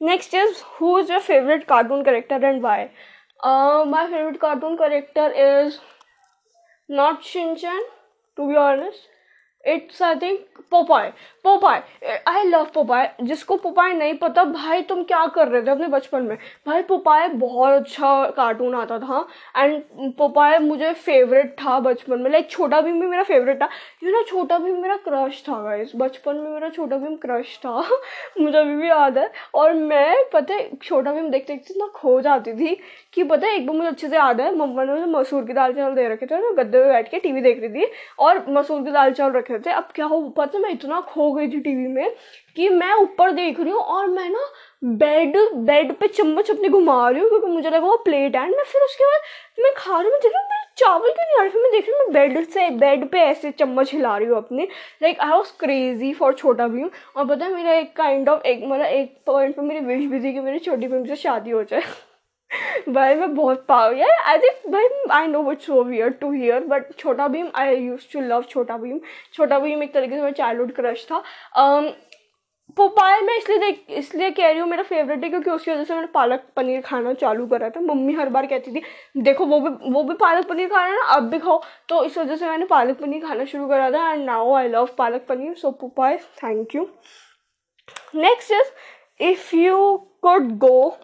next 0.00 0.34
is 0.34 0.62
who 0.80 0.98
is 0.98 1.12
your 1.12 1.20
favourite 1.20 1.64
cartoon 1.64 2.02
character 2.04 2.44
and 2.44 2.62
why 2.62 2.84
my 3.86 4.06
favourite 4.06 4.36
cartoon 4.40 4.76
character 4.76 5.32
is 5.38 5.78
not 6.88 7.22
Shinchan 7.24 7.84
to 8.38 8.46
be 8.46 8.56
honest 8.56 9.12
it's 9.66 10.02
I 10.02 10.14
think 10.22 10.40
Popeye 10.70 11.12
Popeye 11.44 11.82
I 12.28 12.42
love 12.44 12.66
Popeye 12.74 13.10
जिसको 13.22 13.56
Popeye 13.56 13.92
नहीं 13.92 14.14
पता, 14.18 14.44
भाई 14.44 14.82
तुम 14.82 15.02
क्या 15.04 15.24
कर 15.34 15.48
रहे 15.48 15.62
थे 15.62 15.70
अपने 15.70 15.88
बचपन 15.88 16.22
में? 16.22 16.36
भाई 16.66 16.82
पोपाय 16.82 17.28
बहुत 17.28 17.72
अच्छा 17.72 18.24
कार्टून 18.36 18.74
आता 18.74 18.98
था 18.98 19.26
एंड 19.56 20.12
पोपाय 20.18 20.58
मुझे 20.58 20.92
फेवरेट 20.94 21.52
था 21.60 21.78
बचपन 21.80 22.20
में. 22.20 22.30
लाइक 22.30 22.50
छोटा 22.50 22.80
भीम 22.80 23.00
भी 23.00 23.06
मेरा 23.06 23.22
फेवरेट 23.22 23.62
था. 23.62 23.68
यू 24.04 24.10
नो 24.12 24.22
छोटा 24.22 24.58
भीम 24.58 24.80
मेरा 24.82 24.96
क्रश 25.08 25.42
था 25.48 25.62
गाइस 25.62 25.92
बचपन 25.96 26.36
में 26.36 26.50
मेरा 26.50 26.68
छोटा 26.68 26.96
भीम 26.96 27.16
क्रश 27.16 27.56
था. 27.58 27.78
मुझे 28.40 28.58
अभी 28.58 28.76
भी 28.76 28.88
याद 28.88 29.18
है. 29.18 29.30
और 29.54 29.74
मैं, 29.74 30.24
पता 30.32 30.60
छोटा 30.82 31.12
भीम 31.12 31.28
देखते 31.30 31.44
देखते 31.46 31.72
इतना 31.72 31.86
खो 31.94 32.20
जाती 32.20 32.52
थी 32.52 32.76
कि 33.12 33.22
पता 33.24 33.46
है, 33.46 33.54
एक 33.56 33.66
बार 33.66 33.76
मुझे 33.76 33.88
अच्छे 33.88 34.08
से 34.08 34.16
याद 34.16 34.40
है, 34.40 34.54
मम्मा 34.56 34.84
ने 34.84 34.92
मुझे 34.92 35.06
मसूर 35.06 35.44
की 35.44 35.52
दाल 35.52 35.72
चावल 35.72 35.94
दे 35.94 36.08
रखे 36.08 36.26
थे 36.26 36.36
मैं 36.36 36.56
गद्दे 36.58 36.78
में 36.78 36.88
बैठ 36.88 37.10
के 37.10 37.18
टीवी 37.20 37.40
देख 37.40 37.60
रही 37.60 37.68
थी, 37.74 37.90
और 38.18 38.44
मसूर 38.48 38.82
की 38.84 38.90
दाल 38.90 39.12
चावल 39.12 39.32
रखे 39.32 39.53
थे। 39.60 39.70
अब 39.72 39.88
क्या 39.94 40.06
हो 40.06 40.20
पता 40.36 40.58
मैं 40.58 40.70
इतना 40.70 41.00
खो 41.08 41.30
गई 41.32 41.48
थी 41.48 41.60
टीवी 41.60 41.86
में 41.88 42.14
कि 42.56 42.68
मैं 42.70 42.92
ऊपर 42.94 43.32
देख 43.32 43.60
रही 43.60 43.72
हूँ 43.72 43.80
और 43.80 44.06
मैं 44.08 44.28
ना 44.30 44.44
बेड 44.84 45.36
बेड 45.66 45.92
पे 45.98 46.08
चम्मच 46.08 46.50
अपने 46.50 46.68
घुमा 46.68 47.08
रही 47.08 47.20
हूँ 47.20 47.28
क्योंकि 47.28 47.46
मुझे 47.46 47.68
लगा 47.68 47.86
वो 47.86 47.96
प्लेट 48.04 48.36
है। 48.36 48.48
मैं 48.50 48.64
फिर 48.64 48.82
उसके 48.82 49.04
बाद 49.04 49.62
मैं 49.64 49.72
खा 49.76 50.00
रही 50.00 50.10
हूँ 50.10 50.18
देख 50.18 50.32
रही 50.32 50.42
हूँ 50.42 50.62
चावल 50.76 51.10
क्यों 51.10 51.24
नहीं 51.24 51.38
आ 51.38 51.42
रही? 51.42 51.50
फिर 51.50 51.62
मैं 51.62 51.70
देख 51.72 51.84
रही 51.84 51.92
हूँ, 51.92 52.04
मैं 52.04 52.12
बेड 52.12 52.48
से, 52.50 52.68
बेड 52.70 53.08
पे 53.10 53.18
ऐसे 53.20 53.50
चम्मच 53.50 53.92
हिला 53.92 54.16
रही 54.16 54.28
हूँ 54.28 54.36
अपनी। 54.36 54.62
Like 55.02 55.20
I 55.20 55.30
was 55.30 55.52
crazy 55.60 56.12
for 56.14 56.34
Chhota 56.34 56.66
Bheem 56.68 56.90
और 57.16 57.26
पता 57.26 57.44
है, 57.44 57.54
मेरा 57.54 57.74
एक 57.74 57.94
काइंड 57.96 58.28
ऑफ़ 58.28 58.42
एक 58.42 58.64
मतलब 58.64 58.86
एक 58.86 59.16
पॉइंट 59.26 59.56
पर 59.56 59.62
मेरी 59.62 59.80
विश 59.86 60.04
भी 60.10 60.20
थी 60.20 60.32
कि 60.32 60.40
मेरी 60.40 60.58
छोटी 60.58 60.86
भीम 60.86 61.04
से 61.06 61.16
शादी 61.16 61.50
हो 61.50 61.62
जाए। 61.64 61.82
भाई 62.88 63.14
मैं 63.14 63.34
बहुत 63.34 63.64
पाव 63.68 63.92
यार। 63.92 64.22
आई 64.24 64.38
भाई 64.70 64.88
I 65.12 65.26
know 65.26 65.42
what 65.42 65.60
so 65.60 65.82
weird 65.84 66.08
to 66.20 66.32
hear 66.32 66.64
but 66.66 66.94
Chhota 66.98 67.28
Bheem 67.28 67.50
I 67.54 67.76
used 67.76 68.12
to 68.12 68.20
love 68.22 68.42
Chhota 68.50 68.76
Bheem. 68.78 69.00
Chhota 69.34 69.58
Bheem 69.58 69.82
एक 69.82 69.94
तरीके 69.94 70.14
से 70.14 70.20
मेरा 70.20 70.32
चाइल्डहुड 70.32 70.72
क्रश 70.72 71.06
था। 71.10 71.22
Um, 71.60 71.92
पोपाय 72.76 73.20
मैं 73.20 73.36
इसलिए 73.38 73.58
देख 73.58 73.90
इसलिए 73.98 74.30
कह 74.30 74.48
रही 74.48 74.58
हूँ 74.58 74.68
मेरा 74.68 74.82
फेवरेट 74.82 75.24
है 75.24 75.28
क्योंकि 75.30 75.50
उसकी 75.50 75.70
वजह 75.70 75.84
से 75.84 75.94
मैंने 75.94 76.06
पालक 76.14 76.44
पनीर 76.56 76.80
खाना 76.80 77.12
चालू 77.14 77.46
करा 77.46 77.68
था। 77.70 77.80
मम्मी 77.80 78.12
हर 78.14 78.28
बार 78.28 78.46
कहती 78.46 78.72
थी 78.74 78.82
देखो 79.22 79.46
वो 79.46 79.58
भी 79.60 79.92
वो 79.92 80.02
भी 80.02 80.14
पालक 80.20 80.48
पनीर 80.48 80.68
खा 80.68 80.76
रहा 80.76 80.86
है 80.86 80.94
ना 80.94 81.14
अब 81.14 81.28
भी 81.30 81.38
खाओ। 81.38 81.60
तो 81.88 82.02
इस 82.04 82.16
वजह 82.18 82.36
से 82.36 82.48
मैंने 82.48 82.66
पालक 82.66 82.98
पनीर 83.00 83.26
खाना 83.26 83.44
शुरू 83.44 83.68
करा 83.68 83.90
था 83.90 84.10
and 84.12 84.24
now 84.24 84.52
I 84.54 84.68
love 84.68 84.88
palak 84.98 85.26
paneer. 85.28 85.54
So 85.54 85.70
Popeye 85.72 86.16
thank 86.42 86.74
you 86.74 86.88
next 88.16 88.52
is 88.52 88.72
if 89.22 89.54
you 89.56 89.96
could 90.22 90.50
go 90.58 90.96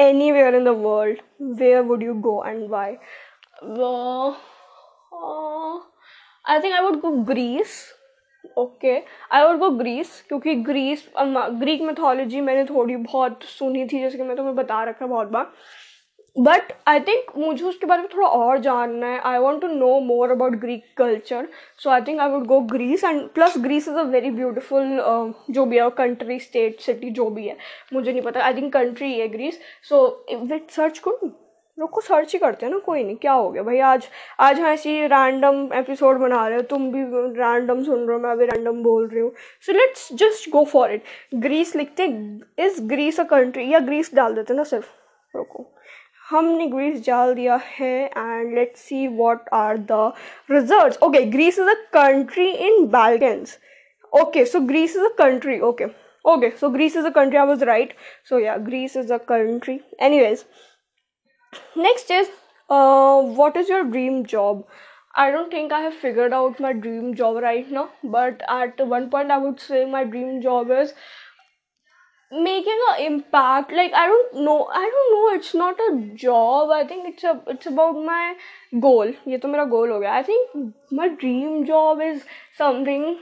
anywhere 0.00 0.54
in 0.54 0.64
the 0.64 0.74
world, 0.74 1.18
where 1.38 1.82
would 1.82 2.02
you 2.02 2.14
go 2.14 2.42
and 2.42 2.68
why? 2.70 2.98
Uh, 3.62 4.28
uh, 4.28 5.78
I 6.44 6.60
think 6.60 6.74
I 6.74 6.82
would 6.82 7.00
go 7.02 7.16
Greece. 7.22 7.80
Okay 8.58 8.94
I 9.32 9.44
would 9.44 9.58
go 9.58 9.68
Greece 9.78 10.20
क्योंकि 10.28 10.54
Greece 10.68 11.04
Greek 11.18 11.82
mythology 11.82 12.40
मैंने 12.40 12.64
थोड़ी 12.64 12.96
बहुत 12.96 13.42
सुनी 13.44 13.84
थी 13.88 14.00
जैसे 14.00 14.18
कि 14.18 14.24
मैं 14.24 14.36
तुम्हें 14.36 14.54
बता 14.56 14.82
रखा 14.84 15.06
बहुत 15.06 15.28
बार 15.28 15.52
बट 16.36 16.72
आई 16.88 17.00
थिंक 17.00 17.30
मुझे 17.38 17.64
उसके 17.64 17.86
बारे 17.86 18.02
में 18.02 18.08
थोड़ा 18.14 18.26
और 18.26 18.58
जानना 18.58 19.06
है। 19.06 19.18
I 19.20 19.38
want 19.38 19.60
to 19.62 19.68
know 19.68 19.98
more 20.00 20.30
about 20.30 20.54
Greek 20.60 20.84
culture 20.96 21.48
so 21.78 21.90
I 21.90 22.00
think 22.00 22.20
I 22.20 22.28
would 22.30 22.46
go 22.46 22.60
Greece 22.72 23.04
and 23.04 23.20
plus 23.30 23.58
Greece 23.58 23.88
is 23.88 23.96
a 23.96 24.02
very 24.10 24.30
beautiful 24.30 24.98
जो 25.50 25.64
भी 25.66 25.78
है 25.78 25.88
कंट्री 25.98 26.38
स्टेट 26.40 26.80
सिटी 26.80 27.10
जो 27.10 27.28
भी 27.30 27.46
है। 27.46 27.56
मुझे 27.92 28.12
नहीं 28.12 28.22
पता। 28.22 28.40
आई 28.40 28.54
थिंक 28.54 28.72
कंट्री 28.72 29.12
है 29.14 29.28
ग्रीस 29.28 29.60
सो 29.88 30.06
विट 30.42 30.70
सर्च 30.70 30.98
करूँ 30.98 31.30
रुको 31.78 32.00
सर्च 32.00 32.32
ही 32.32 32.38
करते 32.38 32.66
हैं 32.66 32.72
ना, 32.72 32.78
कोई 32.78 33.02
नहीं। 33.04 33.16
क्या 33.16 33.32
हो 33.32 33.50
गया? 33.50 33.62
भाई, 33.62 33.78
आज 33.80 34.08
आज 34.40 34.58
हम 34.60 34.66
ऐसी 34.66 35.06
रैंडम 35.06 35.68
एपिसोड 35.74 36.18
बना 36.18 36.46
रहे 36.48 36.56
हो। 36.56 36.62
तुम 36.70 36.90
भी 36.92 37.02
रैंडम 37.38 37.82
सुन 37.84 37.98
रहे 37.98 38.16
हो, 38.16 38.22
मैं 38.22 38.36
भी 38.38 38.44
रैंडम 38.46 38.82
बोल 38.82 39.06
रही 39.08 39.20
हूँ। 39.20 39.32
So 39.66 39.72
let's 39.72 40.08
just 40.14 40.50
go 40.50 40.64
for 40.64 40.92
it 40.92 41.04
Greece 41.34 41.74
लिखते 41.76 42.04
इज़ 42.64 42.80
ग्रीस 42.88 43.20
अ 43.20 43.24
कंट्री 43.24 43.72
या 43.72 43.78
ग्रीस 43.80 44.14
डाल 44.14 44.34
देते 44.34 44.54
ना 44.54 44.64
सिर्फ़? 44.64 44.86
रुको। 45.34 45.66
हमने 46.29 46.67
ग्रीस 46.67 47.05
डाल 47.07 47.33
दिया 47.35 47.59
है 47.63 47.95
and 48.05 48.53
let's 48.55 48.81
see 48.87 49.07
what 49.07 49.49
are 49.53 49.77
the 49.91 50.11
results 50.51 50.97
okay 51.03 51.21
Greece 51.37 51.59
is 51.59 51.67
a 51.69 51.75
country 51.93 52.49
in 52.51 52.85
Balkans 52.97 53.57
okay 54.13 54.45
so 54.45 54.61
greece 54.61 54.95
is 54.95 55.05
a 55.05 55.13
country 55.17 55.61
okay 55.61 55.87
okay 56.25 56.51
so 56.57 56.69
greece 56.69 56.95
is 56.95 57.05
a 57.05 57.11
country 57.11 57.37
i 57.37 57.43
was 57.43 57.63
right 57.69 57.93
so 58.23 58.37
yeah 58.37 58.57
greece 58.57 58.95
is 58.95 59.11
a 59.11 59.19
country 59.19 59.81
anyways 59.99 60.45
next 61.75 62.11
is 62.11 62.29
uh 62.69 63.21
what 63.39 63.57
is 63.57 63.69
your 63.69 63.83
dream 63.83 64.25
job 64.25 64.63
i 65.23 65.29
don't 65.31 65.51
think 65.51 65.71
i 65.71 65.81
have 65.81 65.93
figured 66.05 66.33
out 66.33 66.59
my 66.59 66.71
dream 66.85 67.13
job 67.13 67.41
right 67.47 67.69
now 67.71 67.89
but 68.15 68.41
at 68.55 68.87
one 68.95 69.09
point 69.09 69.31
i 69.31 69.37
would 69.37 69.59
say 69.59 69.83
my 69.97 70.03
dream 70.03 70.41
job 70.41 70.71
is 70.71 70.93
making 72.32 72.78
an 72.90 73.04
impact 73.04 73.72
like 73.72 73.92
i 73.92 74.06
don't 74.06 74.34
know 74.44 74.66
i 74.66 74.88
don't 74.94 75.12
know 75.12 75.36
it's 75.36 75.52
not 75.52 75.80
a 75.80 75.96
job 76.14 76.70
i 76.70 76.84
think 76.84 77.08
it's 77.08 77.24
a 77.24 77.40
it's 77.48 77.66
about 77.66 77.96
my 78.04 78.34
goal 78.80 79.12
ye 79.26 79.38
to 79.38 79.48
mera 79.48 79.66
goal 79.66 79.88
ho 79.88 79.98
gaya 80.00 80.20
I 80.20 80.22
think 80.22 80.74
my 80.92 81.08
dream 81.08 81.66
job 81.66 82.00
is 82.00 82.22
something 82.56 83.18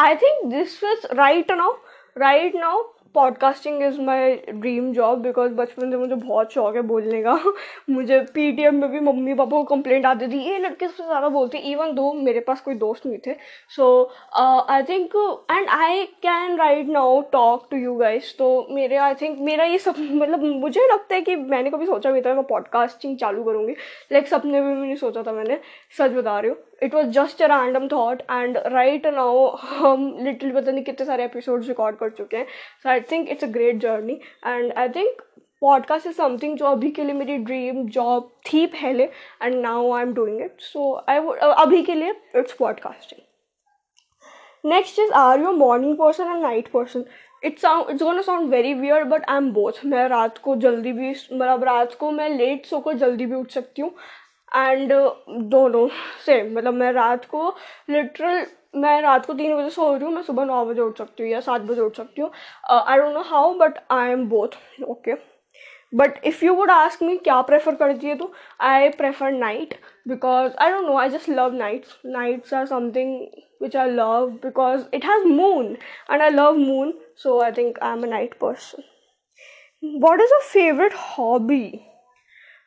I 0.00 0.14
think 0.14 0.50
this 0.50 0.80
was 0.82 1.06
right 1.20 1.48
now 1.48 1.70
right 2.14 2.52
now 2.54 2.76
podcasting 3.18 3.82
is 3.82 4.00
my 4.02 4.34
dream 4.50 4.92
job 4.92 5.22
because 5.22 5.52
बचपन 5.54 5.90
से 5.90 5.96
मुझे 5.96 6.14
बहुत 6.14 6.52
शौक 6.52 6.76
है 6.76 6.82
बोलने 6.88 7.22
का। 7.22 7.38
मुझे 7.90 8.20
P 8.34 8.50
T 8.52 8.62
M 8.64 8.74
में 8.80 8.90
भी 8.90 9.00
मम्मी 9.00 9.34
पापा 9.34 9.56
को 9.56 9.62
कंप्लेंट 9.66 10.06
आती 10.06 10.26
थी। 10.28 10.38
ये 10.44 10.58
लड़के 10.58 10.88
सबसे 10.88 11.04
ज़्यादा 11.04 11.28
बोलते 11.28 11.58
इवन 11.70 11.92
दो 11.94 12.12
मेरे 12.14 12.40
पास 12.40 12.60
कोई 12.60 12.74
दोस्त 12.76 13.06
नहीं 13.06 13.18
थे। 13.26 13.34
So 13.76 13.88
I 14.36 14.82
think 14.88 15.16
and 15.50 15.68
I 15.70 16.04
can 16.22 16.56
right 16.58 16.88
now 16.88 17.20
talk 17.32 17.66
to 17.70 17.76
you 17.76 17.94
guys 17.96 18.34
तो 18.38 18.66
मेरे 18.70 18.96
आई 18.98 19.14
थिंक 19.22 19.38
मेरा 19.40 19.64
ये 19.64 19.78
सब 19.78 19.94
मतलब 20.12 20.44
मुझे 20.44 20.88
लगता 20.92 21.14
है 21.14 21.20
कि 21.20 21.36
मैंने 21.36 21.70
कभी 21.70 21.86
सोचा 21.86 22.10
भी 22.12 22.20
था 22.20 22.34
मैं 22.34 22.44
पॉडकास्टिंग 22.46 23.16
चालू 23.18 23.44
करूँगी। 23.44 23.72
लाइक 24.12 24.28
सपने 24.28 24.60
में 24.60 24.74
भी 24.74 24.80
नहीं 24.80 24.96
सोचा 24.96 25.22
था 25.22 25.32
मैंने। 25.32 25.60
सच 25.98 26.10
बता 26.12 26.38
रही 26.40 26.50
हूँ। 26.50 26.56
It 26.82 26.94
was 26.94 27.06
just 27.12 27.42
a 27.42 27.46
random 27.46 27.88
thought 27.88 28.22
and 28.30 28.58
right 28.66 29.06
now 29.06 29.56
हम 29.70 30.16
लिटिल 30.20 30.54
पता 30.54 30.72
नहीं 30.72 30.84
कितने 30.84 31.06
सारे 31.06 31.24
एपिसोड 31.24 31.64
रिकॉर्ड 31.64 31.96
कर 31.96 32.10
चुके 32.10 32.36
हैं। 32.36 32.46
So 32.82 32.88
I 32.88 33.00
think 33.12 33.28
it's 33.28 33.44
a 33.44 33.52
great 33.52 33.80
journey 33.80 34.20
and 34.46 34.72
I 34.72 34.88
think 34.88 35.22
podcast 35.62 36.06
is 36.06 36.16
something 36.16 36.58
जो 36.58 36.66
अभी 36.66 36.90
के 36.90 37.04
लिए 37.04 37.14
मेरी 37.14 37.38
ड्रीम 37.38 37.90
जॉब 37.90 38.32
थी 38.46 38.66
पहले 38.66 39.10
and 39.42 39.54
now 39.54 39.92
I 39.92 40.02
am 40.02 40.14
doing 40.14 40.40
it 40.40 40.62
so 40.62 41.04
I 41.08 41.18
अभी 41.54 41.82
के 41.82 41.94
लिए 41.94 42.14
it's 42.36 42.52
podcasting 42.52 43.20
next 44.64 44.98
is 44.98 45.12
are 45.12 45.40
you 45.40 45.52
morning 45.52 45.96
person 45.96 46.24
and 46.24 46.42
night 46.42 46.68
person 46.68 47.04
it's 47.44 47.86
it's 47.90 48.02
gonna 48.02 48.22
sound 48.22 48.50
very 48.50 48.74
weird 48.74 49.04
but 49.04 49.30
I 49.30 49.36
am 49.36 49.52
both 49.52 49.72
मैं 49.84 50.08
रात 50.08 50.38
को 50.38 50.56
जल्दी 50.56 50.92
भी 50.92 51.10
मतलब 51.10 51.64
रात 51.64 51.94
को 51.94 52.10
मैं 52.10 52.28
लेट 52.28 52.66
सोकर 52.66 52.96
जल्दी 52.96 53.26
भी 53.26 53.34
उठ 53.34 53.50
सकती 53.50 53.82
हूँ। 53.82 53.94
एंड 54.56 54.92
दोनों 55.50 55.88
सेम 56.26 56.52
मतलब 56.56 56.74
मैं 56.74 56.92
रात 56.92 57.24
को 57.24 57.48
लिटरल 57.90 58.46
मैं 58.76 59.00
रात 59.02 59.26
को 59.26 59.34
तीन 59.34 59.56
बजे 59.56 59.70
सो 59.70 59.92
रही 59.92 60.04
हूँ, 60.04 60.12
मैं 60.14 60.22
सुबह 60.22 60.44
नौ 60.44 60.64
बजे 60.64 60.80
उठ 60.80 60.98
सकती 60.98 61.22
हूँ 61.22 61.30
या 61.30 61.40
सात 61.40 61.60
बजे 61.60 61.80
उठ 61.80 61.96
सकती 61.96 62.22
हूँ। 62.22 62.30
I 62.70 62.98
don't 62.98 63.14
know 63.14 63.20
how 63.26 63.54
but 63.58 63.78
I 63.92 64.10
am 64.10 64.28
both 64.28 64.58
okay 64.88 65.14
but 65.92 66.20
if 66.26 66.44
you 66.44 66.54
would 66.54 66.70
ask 66.70 67.02
me 67.02 67.16
क्या 67.16 67.40
प्रेफर 67.42 67.74
करती 67.74 68.06
है 68.06 68.14
तो 68.14 68.32
I 68.60 68.88
prefer 68.98 69.30
night 69.32 69.74
because 70.08 70.52
I 70.58 70.70
don't 70.72 70.86
know 70.86 70.96
I 70.98 71.08
just 71.08 71.28
love 71.28 71.54
nights 71.54 71.98
nights 72.06 72.54
are 72.54 72.66
something 72.66 73.20
which 73.62 73.76
I 73.76 73.90
love 73.90 74.30
because 74.42 74.84
it 74.94 75.04
has 75.04 75.24
moon 75.26 75.76
and 76.10 76.22
I 76.22 76.30
love 76.30 76.56
moon 76.56 76.92
so 77.22 77.40
I 77.42 77.52
think 77.52 77.78
I 77.78 77.92
am 77.92 78.02
a 78.02 78.06
night 78.06 78.34
person 78.40 78.82
what 80.02 80.20
is 80.20 80.30
your 80.30 80.42
favourite 80.44 80.94
hobby? 81.08 81.64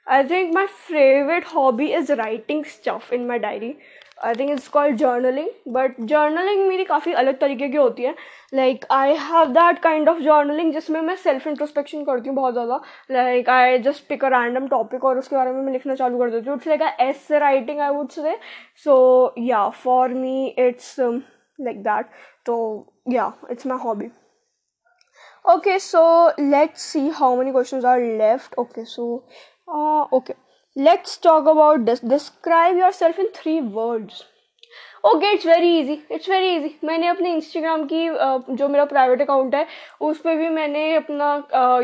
I 0.08 0.24
think 0.24 0.54
my 0.54 0.68
favorite 0.68 1.44
hobby 1.46 1.94
is 1.94 2.10
writing 2.10 2.64
stuff 2.66 3.12
in 3.14 3.28
my 3.28 3.38
diary. 3.40 3.74
I 4.24 4.34
think 4.36 4.50
it's 4.52 4.68
called 4.70 4.98
journaling 4.98 5.48
but 5.74 5.96
journaling 6.10 6.68
मेरी 6.68 6.84
काफ़ी 6.86 7.14
अलग 7.22 7.40
तरीके 7.40 7.68
की 7.70 7.78
होती 7.78 8.04
है। 8.04 8.14
Like 8.54 8.86
I 8.92 9.16
have 9.20 9.46
that 9.54 9.80
kind 9.84 10.10
of 10.10 10.20
journaling 10.20 10.72
जिसमें 10.74 11.00
मैं 11.02 11.16
self 11.24 11.48
introspection 11.48 12.04
करती 12.06 12.30
हूँ 12.30 12.36
बहुत 12.36 12.54
ज़्यादा। 12.54 12.80
Like 13.12 13.50
I 13.50 13.80
just 13.88 14.08
pick 14.10 14.26
a 14.26 14.30
random 14.36 14.68
topic 14.68 15.06
और 15.06 15.18
उसके 15.20 15.36
बारे 15.36 15.52
में 15.52 15.62
मैं 15.62 15.74
लिखना 15.74 15.96
चालू 15.96 16.20
कर 16.20 16.30
देती 16.32 16.50
हूँ। 16.50 16.58
It's 16.58 16.68
like 16.68 16.82
as 17.00 17.28
writing 17.32 17.80
I 17.80 17.96
would 17.96 18.10
say 18.10 18.38
so 18.84 19.34
yeah 19.40 19.68
for 19.84 20.14
me 20.14 20.48
it's 20.68 20.96
like 21.00 21.84
that 21.84 22.10
तो 22.46 22.58
yeah 23.12 23.32
it's 23.52 23.68
my 23.68 23.78
hobby 23.84 24.12
okay, 25.52 25.76
so 25.84 26.02
let's 26.40 26.84
see 26.88 27.10
how 27.20 27.28
many 27.38 27.52
questions 27.54 27.86
are 27.92 28.02
left. 28.18 28.58
Okay, 28.64 28.84
so 28.90 29.06
uh, 29.72 30.06
okay. 30.14 30.36
Let's 30.76 31.18
talk 31.18 31.48
about 31.48 31.86
this. 31.86 32.00
Describe 32.00 32.78
yourself 32.78 33.20
in 33.20 33.32
three 33.34 33.62
words 33.62 34.26
okay 35.04 35.32
it's 35.34 35.46
very 35.48 35.78
easy 35.80 35.94
it's 36.12 36.30
very 36.30 36.50
easy 36.56 36.70
मैंने 36.86 37.08
अपने 37.08 37.32
Instagram 37.34 37.84
की 37.92 38.08
जो 38.56 38.68
मेरा 38.70 38.84
private 38.86 39.22
account 39.22 39.56
है, 39.56 39.66
उस 40.02 40.20
पर 40.22 40.36
भी 40.38 40.50
मैंने 40.50 40.84
अपना 40.96 41.34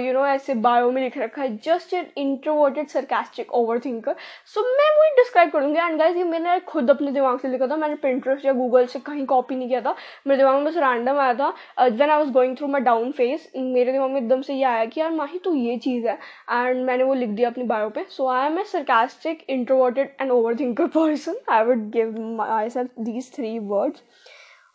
यू 0.01 0.11
नो 0.13 0.25
ऐसे 0.25 0.53
बायो 0.65 0.91
में 0.91 1.01
लिख 1.01 1.17
रखा 1.17 1.41
है. 1.41 1.55
Just 1.57 1.93
an 1.93 2.05
introverted 2.17 2.87
sarcastic 2.87 3.53
overthinker 3.85 4.15
so 4.53 4.61
मैं 4.67 4.89
वही 4.99 5.15
डिस्क्राइब 5.17 5.51
करूँगी. 5.51 5.79
एंड 5.79 5.97
गाइज़ 5.99 6.17
ये 6.17 6.23
मैंने 6.23 6.59
खुद 6.67 6.89
अपने 6.91 7.11
दिमाग 7.11 7.39
से 7.39 7.47
लिखा 7.47 7.67
था. 7.67 7.75
मैंने 7.75 7.95
प्रिंटरेस्ट 7.95 8.45
या 8.45 8.53
गूगल 8.53 8.85
से 8.85 8.99
कहीं 8.99 9.25
कॉपी 9.25 9.55
नहीं 9.55 9.67
किया 9.69 9.81
था. 9.81 9.95
मेरे 10.27 10.37
दिमाग 10.37 10.55
में 10.55 10.65
बस 10.65 10.77
रैंडम 10.77 11.19
आया 11.19 11.33
था. 11.33 11.49
When 11.79 12.09
I 12.09 12.17
was 12.17 12.31
going 12.31 12.55
through 12.57 12.67
my 12.67 12.81
down 12.81 13.11
phase 13.11 13.51
मेरे 13.57 13.91
दिमाग 13.91 14.11
में 14.11 14.21
एकदम 14.21 14.41
से 14.41 14.53
ये 14.53 14.63
आया 14.65 14.85
कि 14.85 15.01
यार, 15.01 15.11
माही 15.11 15.39
तो 15.39 15.55
ये 15.55 15.77
चीज़ 15.77 16.07
है. 16.07 16.17
एंड 16.51 16.85
मैंने 16.85 17.03
वो 17.03 17.13
लिख 17.13 17.29
दिया 17.29 17.49
अपनी 17.49 17.63
बायो 17.65 17.89
पे. 17.89 18.05
So 18.09 18.27
I 18.27 18.45
am 18.47 18.59
a 18.59 18.63
sarcastic 18.63 19.45
introverted 19.49 20.15
and 20.21 20.31
overthinker 20.59 20.87
person 20.97 21.37
I 21.49 21.63
would 21.65 21.89
give 21.91 22.15
myself 22.69 23.05
these 23.09 23.29
three 23.37 23.57
words. 23.73 24.01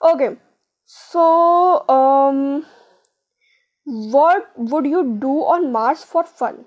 Okay 0.01 0.31
so 0.91 1.25
um 1.95 2.39
what 4.17 4.53
would 4.73 4.87
you 4.95 5.03
do 5.25 5.35
on 5.57 5.73
mars 5.73 6.07
for 6.13 6.25
fun? 6.43 6.65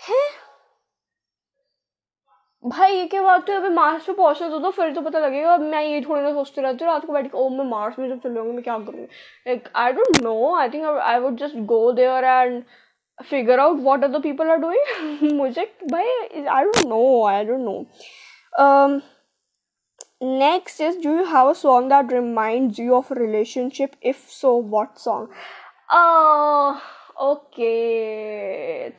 है? 0.00 0.22
भाई 2.64 2.94
ये 2.94 3.06
क्या 3.08 3.22
बात 3.22 3.48
है? 3.50 3.56
अभी 3.56 3.68
मार्स 3.74 4.04
पे 4.06 4.12
पहुँचना 4.12 4.48
तो, 4.48 4.58
तो 4.58 4.70
फिर 4.70 4.92
तो 4.94 5.00
पता 5.02 5.18
लगेगा। 5.18 5.56
मैं 5.58 5.82
ये 5.84 6.00
थोड़ी 6.02 6.22
ना 6.22 6.32
सोचती 6.32 6.60
रहती 6.60 6.84
हूँ 6.84 6.92
रात 6.92 7.04
को 7.06 7.12
बैठ 7.12 7.26
के 7.30 7.38
ओ 7.38 7.48
मैं 7.48 7.64
मार्स 7.70 7.98
में 7.98 8.08
जब 8.08 8.20
चल 8.22 8.34
जाऊँगी 8.34 8.52
मैं 8.52 8.62
क्या 8.64 8.78
करूँगी? 8.78 9.04
Like 9.46 9.68
I 9.76 9.92
don't 9.92 10.20
know 10.22 10.54
I 10.56 10.68
think 10.70 10.84
I 10.84 11.18
would 11.20 11.36
just 11.38 11.56
go 11.72 11.92
there 11.92 12.24
and 12.24 12.62
figure 13.30 13.60
out 13.60 13.80
what 13.82 14.04
other 14.04 14.20
people 14.20 14.50
are 14.50 14.56
doing 14.58 15.32
मुझे 15.32 15.64
भाई 15.92 16.04
I 16.04 16.64
don't 16.64 16.84
know 16.86 17.00
I 17.28 17.44
don't 17.44 17.60
know 17.60 17.76
next 20.22 20.80
is, 20.80 20.96
do 20.96 21.10
you 21.10 21.24
have 21.24 21.48
a 21.48 21.54
song 21.54 21.88
that 21.88 22.12
reminds 22.12 22.78
you 22.78 22.94
of 22.94 23.10
a 23.10 23.14
relationship? 23.14 23.96
If 24.00 24.30
so, 24.30 24.56
what 24.56 24.98
song? 24.98 25.28
Uh 25.90 26.74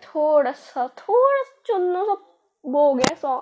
थोड़ा 0.04 0.52
सा 0.52 0.88
थोड़ा 1.00 1.42
सा 1.44 1.62
चुनो 1.68 2.04
सा 2.06 2.14
वो 2.66 2.82
हो 2.88 2.94
गया 2.94 3.40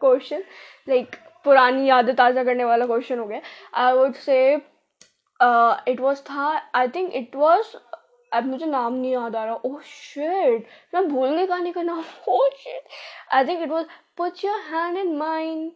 क्वेश्चन 0.00 0.42
लाइक 0.88 1.16
पुरानी 1.44 1.88
यादें 1.88 2.14
ताज़ा 2.16 2.44
करने 2.44 2.64
वाला 2.64 2.86
क्वेश्चन 2.86 3.18
हो 3.18 3.26
गया. 3.26 3.40
I 3.74 3.92
would 3.96 4.14
say 4.14 4.38
it 5.92 6.00
was 6.00 6.20
था 6.30 6.50
आई 6.74 6.88
थिंक 6.94 7.12
इट 7.16 7.36
वाज 7.36 7.74
अब 8.32 8.46
मुझे 8.46 8.66
नाम 8.66 8.92
नहीं 8.94 9.12
याद 9.12 9.36
आ 9.36 9.44
रहा. 9.44 9.54
ओह 9.64 9.80
शिट 9.84 10.66
मैं 10.94 11.08
भूल 11.08 11.36
गई 11.36 11.46
गाने 11.46 11.72
का 11.72 11.82
नाम. 11.82 12.02
ओह 12.28 12.48
shit 12.62 12.84
I 13.32 13.44
think 13.46 13.62
it 13.62 13.70
was 13.70 13.84
put 14.16 14.44
your 14.44 14.60
hand 14.74 14.98
in 14.98 15.16
mind 15.18 15.70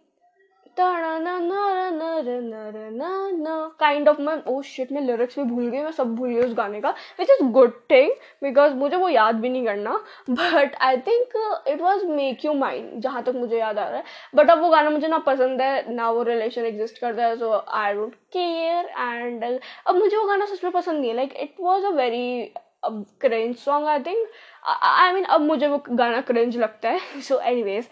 kind 3.78 4.08
of 4.08 4.20
मैं 4.20 4.34
ओ 4.48 4.60
शिट 4.62 4.92
मैं 4.92 5.00
लिरिक्स 5.02 5.38
भी 5.38 5.44
भूल 5.44 5.68
गई, 5.70 5.80
मैं 5.82 5.90
सब 5.92 6.14
भूल 6.16 6.28
गई 6.28 6.40
उस 6.40 6.54
गाने 6.56 6.80
का। 6.80 6.90
Which 7.18 7.30
is 7.30 7.42
good 7.52 7.72
thing 7.90 8.10
because 8.42 8.74
मुझे 8.74 8.96
वो 8.96 9.08
याद 9.08 9.34
भी 9.40 9.48
नहीं 9.48 9.64
करना। 9.66 9.92
But 10.30 10.74
I 10.82 10.96
think 11.08 11.36
it 11.68 11.80
was 11.80 12.04
make 12.06 12.44
you 12.44 12.52
mind 12.54 13.00
जहाँ 13.02 13.22
तक 13.22 13.34
मुझे 13.36 13.58
याद 13.58 13.78
आ 13.78 13.88
रहा 13.88 13.98
है। 13.98 14.04
बट 14.34 14.50
अब 14.50 14.60
वो 14.62 14.68
गाना 14.70 14.90
मुझे 14.90 15.08
ना 15.08 15.18
पसंद 15.26 15.60
है, 15.62 15.94
ना 15.94 16.10
वो 16.10 16.22
रिलेशन 16.22 16.64
एग्जिस्ट 16.66 16.98
करता 16.98 17.24
है 17.24 17.36
so 17.38 17.52
I 17.52 17.92
don't 17.94 18.14
care 18.32 18.84
and 18.86 19.60
अब 19.86 19.94
मुझे 19.94 20.16
वो 20.16 20.24
गाना 20.26 20.46
सच 20.46 20.64
में 20.64 20.72
पसंद 20.72 21.00
नहीं 21.00 21.10
है। 21.10 21.16
Like 21.16 21.32
it 21.36 21.54
was 21.60 21.84
a 21.86 21.90
very 21.96 22.52
अब 22.84 23.04
cringe 23.20 23.56
song 23.56 23.86
I 23.88 23.98
think 24.00 24.28
I 24.66 25.12
mean 25.12 25.24
अब 25.24 25.40
मुझे 25.40 25.68
वो 25.68 25.82
गाना 25.90 26.20
क्रेंज 26.20 26.56
लगता 26.58 26.88
है। 26.88 27.20
So 27.20 27.38
anyways 27.62 27.88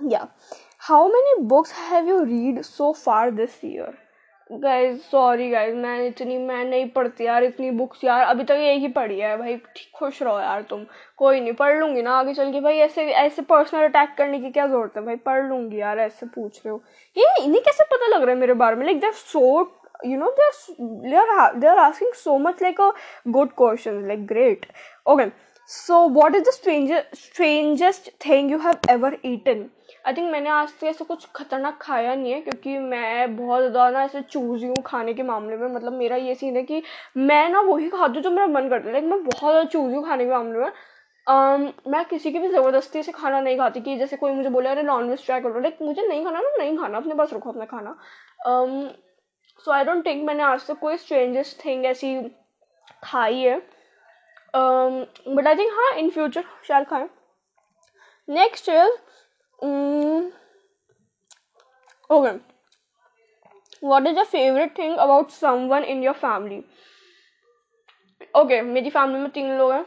yeah 0.00 0.26
how 0.88 1.06
many 1.08 1.34
books 1.42 1.72
have 1.74 2.08
you 2.08 2.18
read 2.24 2.60
so 2.62 2.90
far 3.04 3.30
this 3.30 3.54
year 3.64 3.94
guys 4.62 4.98
sorry 5.02 5.48
guys 5.50 5.74
मैं 5.76 6.06
इतनी 6.06 6.36
मैं 6.38 6.64
नहीं 6.64 6.88
पढ़ती 6.88 7.24
यार 7.26 7.44
इतनी 7.44 7.70
बुक्स 7.70 8.04
यार, 8.04 8.20
अभी 8.22 8.44
तक 8.44 8.58
यही 8.60 8.88
पढ़ी 8.88 9.18
है 9.20 9.36
भाई, 9.38 9.56
ठीक, 9.56 9.90
खुश 9.98 10.22
रहो 10.22 10.38
यार 10.40 10.62
तुम, 10.62 10.84
कोई 11.18 11.40
नहीं, 11.40 11.52
पढ़ 11.52 11.76
लूँगी 11.78 12.02
ना 12.02 12.12
आगे 12.18 12.34
चल 12.34 12.52
के। 12.52 12.60
भाई 12.60 12.78
ऐसे 12.78 13.06
ऐसे 13.12 13.42
पर्सनल 13.42 13.84
अटैक 13.84 14.14
करने 14.18 14.38
की 14.40 14.50
क्या 14.50 14.66
ज़रूरत 14.66 14.92
है? 14.96 15.02
भाई 15.04 15.16
पढ़ 15.26 15.42
लूँगी 15.44 15.80
यार, 15.80 15.98
ऐसे 15.98 16.26
पूछ 16.26 16.60
रहे 16.66 16.72
हो। 16.72 16.82
ये 17.18 17.44
इन्हें 17.44 17.62
कैसे 17.62 17.84
पता 17.84 18.06
लग 18.06 18.22
रहा 18.22 18.30
है 18.30 18.40
मेरे 18.40 18.54
बारे 18.62 18.76
में? 18.76 18.84
Like 18.86 19.00
there 19.00 19.12
so 19.12 19.42
you 20.04 20.16
know, 20.20 20.30
they're 20.38 20.86
they're 21.10 21.60
they're 21.60 21.82
asking 21.82 22.12
so 22.22 22.38
much 22.38 22.60
like 22.60 22.78
a 22.78 22.92
good 23.36 23.56
questions, 23.56 24.06
like, 24.12 24.26
great. 24.32 24.66
Okay, 25.06 25.32
so 25.68 26.04
what 26.18 26.36
is 26.36 26.44
the 26.44 26.52
strangest 26.52 27.16
strangest 27.22 28.10
thing 28.26 28.50
you 28.54 28.58
have 28.68 28.78
ever 28.96 29.12
eaten? 29.32 29.70
I 30.06 30.14
think 30.14 30.30
मैंने 30.32 30.50
आज 30.50 30.72
तक 30.80 30.84
ऐसा 30.86 31.04
कुछ 31.04 31.26
खतरनाक 31.36 31.78
खाया 31.82 32.14
नहीं 32.14 32.32
है 32.32 32.40
क्योंकि 32.40 32.78
मैं 32.78 33.36
बहुत 33.36 33.60
ज़्यादा 33.60 33.88
ना 33.90 34.02
ऐसे 34.04 34.20
चूज़ 34.22 34.64
हूँ 34.64 34.74
खाने 34.86 35.14
के 35.14 35.22
मामले 35.22 35.56
में। 35.56 35.68
मतलब 35.68 35.92
मेरा 35.92 36.16
ये 36.16 36.34
सीन 36.34 36.56
है 36.56 36.62
कि 36.62 36.82
मैं 37.16 37.48
ना 37.50 37.60
वही 37.60 37.88
खाती 37.90 38.14
हूँ 38.14 38.22
जो 38.22 38.30
मेरा 38.30 38.46
मन 38.48 38.68
करता 38.68 38.86
है। 38.86 38.92
लाइक 38.92 39.04
मैं 39.04 39.22
बहुत 39.24 39.52
ज़्यादा 39.52 39.64
चूज़ 39.64 39.94
हूँ 39.94 40.04
खाने 40.04 40.24
के 40.24 40.30
मामले 40.30 40.58
में। 40.58 40.70
Um, 41.26 41.62
मैं 41.88 42.04
किसी 42.04 42.30
की 42.32 42.38
भी 42.38 42.48
ज़बरदस्ती 42.48 43.02
से 43.02 43.12
खाना 43.12 43.40
नहीं 43.40 43.56
खाती 43.58 43.80
कि 43.80 43.96
जैसे 43.98 44.16
कोई 44.16 44.32
मुझे 44.32 44.48
बोले 44.48 44.68
अरे 44.68 44.82
नॉन 44.82 45.08
वेज 45.10 45.24
ट्राई 45.26 45.40
करो। 45.40 45.60
लाइक 45.60 45.78
मुझे 45.82 46.06
नहीं 46.06 46.24
खाना 46.24 46.40
ना 46.40 46.50
नहीं 46.58 46.76
खाना 46.78 46.98
अपने 46.98 47.14
पास 47.14 47.32
रखो 47.34 47.50
अपना 47.50 47.64
खाना। 47.64 47.96
सो 49.64 49.72
आई 49.72 49.84
डोंट 49.84 50.04
थिंक 50.06 50.24
मैंने 50.26 50.42
आज 50.42 50.66
तक 50.66 50.78
कोई 50.80 50.96
स्ट्रेंजेस्ट 50.96 51.64
थिंग 51.64 51.86
ऐसी 51.86 52.14
खाई 53.04 53.40
है। 53.40 53.56
बट 54.54 55.46
आई 55.46 55.54
थिंक 55.54 55.72
हाँ 55.78 55.90
इन 55.98 56.10
फ्यूचर 56.10 56.44
शायद 56.68 56.86
खाएँ। 56.86 57.08
Next 58.28 58.68
is 58.68 58.96
Mm. 59.58 60.30
Okay. 62.10 62.38
What 63.82 64.06
is 64.06 64.16
your 64.16 64.24
favorite 64.26 64.74
thing 64.74 64.92
about 64.94 65.32
someone 65.32 65.84
in 65.84 66.02
your 66.02 66.14
family? 66.14 66.62
Okay 68.20 68.54
okay, 68.54 68.62
मेरी 68.64 68.90
फैमिली 68.90 69.20
में 69.20 69.30
तीन 69.30 69.50
लोग 69.58 69.72
हैं 69.72 69.84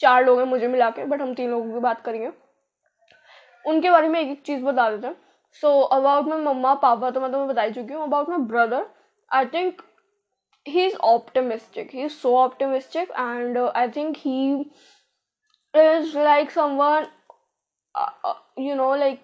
चार 0.00 0.24
लोग 0.24 0.38
हैं 0.38 0.46
मुझे 0.46 0.68
मिला 0.68 0.90
के 0.90 1.04
बट 1.04 1.20
हम 1.20 1.34
तीन 1.34 1.50
लोगों 1.50 1.72
की 1.72 1.80
बात 1.80 2.02
करेंगे 2.04 2.30
उनके 3.64 3.90
बारे 3.90 4.08
में 4.08 4.20
एक 4.20 4.28
एक 4.28 4.42
चीज़ 4.46 4.62
बता 4.64 4.90
देते 4.90 5.06
हैं 5.06 5.16
सो 5.62 5.80
अबाउट 5.80 6.26
माई 6.26 6.40
मम्मा 6.40 6.74
पापा 6.82 7.10
तो 7.10 7.20
मैं 7.20 7.30
तुम्हें 7.32 7.48
बता 7.48 7.62
ही 7.62 7.72
चुकी 7.72 7.94
हूँ 7.94 8.02
about 8.02 8.28
my 8.28 8.38
brother 8.48 8.86
I 9.30 9.46
think 9.54 9.82
he 10.66 10.86
is 10.86 10.96
optimistic 11.06 11.90
he 11.94 12.02
is 12.04 12.12
so 12.12 12.36
optimistic 12.38 13.10
and 13.10 13.58
I 13.58 13.88
think 13.96 14.16
he 14.18 14.52
is 15.74 16.18
like 16.18 16.50
someone 16.50 17.06
uh, 18.00 18.34
you 18.66 18.74
know 18.74 18.90
like 19.04 19.22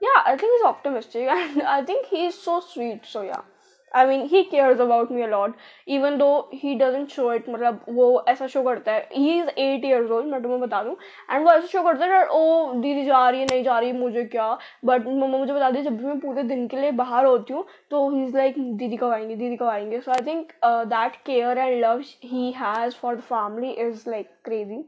yeah 0.00 0.22
i 0.24 0.36
think 0.36 0.56
he's 0.56 0.70
optimistic 0.70 1.28
and 1.36 1.62
i 1.74 1.82
think 1.90 2.06
he's 2.06 2.40
so 2.46 2.60
sweet 2.60 3.12
so 3.16 3.22
yeah. 3.22 3.44
I 3.92 4.04
mean 4.04 4.22
he 4.28 4.44
cares 4.44 4.80
about 4.80 5.10
me 5.10 5.22
a 5.22 5.26
lot. 5.26 5.52
Even 5.86 6.18
though 6.18 6.48
he 6.52 6.72
doesn't 6.80 7.12
show 7.12 7.28
मतलब 7.48 7.84
वो 7.88 8.08
ऐसा 8.28 8.46
show 8.46 8.62
करता 8.62 8.92
है. 8.92 9.08
He 9.12 9.38
is 9.40 9.48
eight 9.48 9.84
years 9.84 10.10
old 10.10 10.26
मैं 10.32 10.42
तुम्हें 10.42 10.60
बता 10.60 10.82
दूँ. 10.84 10.96
And 11.30 11.44
वो 11.44 11.52
ऐसा 11.52 11.66
शो 11.66 11.82
करता 11.82 12.06
है 12.06 12.26
ओ 12.26 12.72
दीदी 12.80 13.04
जा 13.04 13.28
रही 13.28 13.40
है 13.40 13.46
नहीं 13.50 13.62
जा 13.64 13.78
रही 13.78 13.92
मुझे 13.92 14.24
क्या? 14.24 14.50
बट 14.84 15.06
मम्मा 15.06 15.38
मुझे 15.38 15.52
बता 15.52 15.70
दी 15.70 15.82
जब 15.82 15.96
भी 15.98 16.04
मैं 16.04 16.18
पूरे 16.20 16.42
दिन 16.42 16.66
के 16.68 16.80
लिए 16.80 16.90
बाहर 17.00 17.24
होती 17.24 17.52
हूँ 17.52 17.64
तो 17.90 18.08
ही 18.10 18.24
इज़ 18.24 18.36
लाइक 18.36 18.58
दीदी 18.78 18.96
कब 18.96 19.12
आएँगे 19.12 19.36
दीदी 19.36 19.56
कब 19.56 19.66
आएँगे? 19.66 20.00
So 20.00 20.10
I 20.10 20.26
think 20.26 20.52
that 20.64 21.16
care 21.26 21.58
and 21.58 21.84
love 21.84 22.02
he 22.24 22.50
has 22.58 22.96
for 23.02 23.16
the 23.16 23.20
family 23.32 23.70
is 23.86 24.08
like 24.10 24.30
crazy 24.44 24.84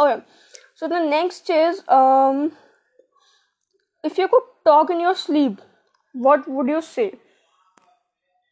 okay 0.00 0.16
So 0.82 0.86
the 0.86 0.98
next 1.04 1.50
is 1.50 1.82
um, 1.88 2.52
if 4.04 4.16
you 4.16 4.28
could 4.28 4.44
talk 4.64 4.90
in 4.90 5.00
your 5.00 5.14
sleep, 5.14 5.60
what 6.14 6.46
would 6.48 6.68
you 6.68 6.82
say? 6.88 7.06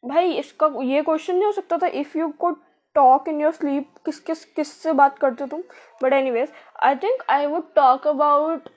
भाई 0.03 0.33
इसका 0.39 0.67
ये 0.85 1.03
question 1.03 1.35
नहीं 1.35 1.45
हो 1.45 1.53
सकता 1.53 1.79
था। 1.79 1.87
If 2.01 2.17
you 2.19 2.29
could 2.41 2.57
talk 2.95 3.29
in 3.29 3.41
your 3.41 3.53
sleep 3.53 3.95
किस 4.07 4.19
किस 4.27 4.45
किस 4.45 4.73
से 4.83 4.93
बात 4.93 5.19
करते 5.19 5.45
हो 5.45 5.49
तुम? 5.51 5.63
But 6.03 6.13
anyways 6.31 6.53
I 6.85 6.97
think 7.05 7.23
I 7.31 7.47
would 7.47 7.73
talk 7.75 8.07
about 8.09 8.69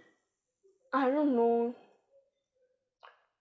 I 0.95 1.11
don't 1.11 1.27
know 1.27 1.73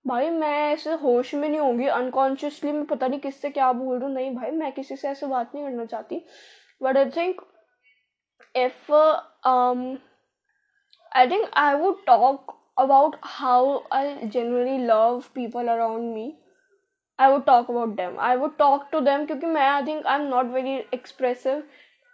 भाई 0.05 0.31
मैं 0.31 0.57
ऐसे 0.73 0.92
होश 1.03 1.35
में 1.35 1.49
नहीं 1.49 1.61
होंगी। 1.61 1.87
अनकॉन्शियसली 1.87 2.73
मैं 2.73 2.85
पता 2.87 3.07
नहीं 3.07 3.21
किससे 3.21 3.51
क्या 3.51 3.73
बोल 3.73 3.99
रहा 3.99 4.07
हूँ। 4.07 4.14
नहीं 4.14 4.35
भाई 4.37 4.51
मैं 4.51 4.73
किसी 4.73 4.97
से 4.97 5.09
ऐसे 5.09 5.27
बात 5.27 5.55
नहीं 5.55 5.64
करना 5.64 5.85
चाहती। 5.85 6.25
But 6.83 6.97
I 6.97 7.11
think 7.16 7.40
uh, 8.57 9.18
um 9.44 9.98
i 11.14 11.27
think 11.29 11.48
i 11.53 11.74
would 11.74 11.96
talk 12.07 12.55
about 12.77 13.16
how 13.22 13.85
i 13.90 14.29
generally 14.37 14.79
love 14.79 15.33
people 15.35 15.68
around 15.70 16.14
me 16.14 16.37
i 17.18 17.31
would 17.33 17.44
talk 17.46 17.68
about 17.68 17.96
them 17.96 18.16
i 18.18 18.37
would 18.37 18.57
talk 18.59 18.90
to 18.92 19.01
them 19.01 19.27
because 19.27 19.59
i 19.64 19.83
think 19.85 20.05
i'm 20.07 20.29
not 20.31 20.53
very 20.59 20.87
expressive 20.92 21.62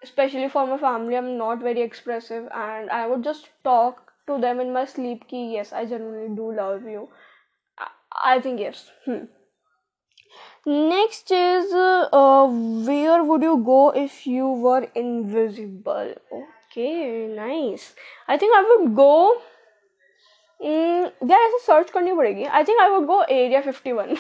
especially 0.03 0.49
for 0.49 0.67
my 0.67 0.79
family 0.79 1.17
i'm 1.17 1.37
not 1.39 1.63
very 1.69 1.83
expressive 1.83 2.49
and 2.65 2.91
i 2.91 3.07
would 3.07 3.23
just 3.29 3.49
talk 3.65 4.13
to 4.27 4.41
them 4.41 4.61
in 4.65 4.73
my 4.73 4.85
sleep 4.97 5.25
ki 5.29 5.45
yes 5.55 5.73
i 5.73 5.85
genuinely 5.93 6.35
do 6.41 6.51
love 6.59 6.91
you 6.97 7.09
i, 8.33 8.41
think 8.41 8.61
yes 8.61 8.91
hmm. 9.05 9.25
next 10.67 11.31
is 11.31 11.73
uh, 11.73 12.47
where 12.91 13.23
would 13.31 13.43
you 13.43 13.57
go 13.71 13.81
if 13.91 14.27
you 14.27 14.49
were 14.67 14.85
invisible? 14.95 16.15
Okay, 16.77 17.29
nice. 17.29 17.95
I 18.27 18.37
think 18.37 18.53
I 18.53 18.63
would 18.69 18.97
go 18.97 19.43
यार 20.61 21.41
ऐसे 21.41 21.59
search 21.59 21.91
करनी 21.91 22.13
पड़ेगी। 22.15 22.45
I 22.45 22.65
think 22.65 22.79
I 22.81 22.89
would 22.91 23.05
go 23.07 23.21
area 23.23 23.61
fifty 23.61 23.93
one 23.93 24.17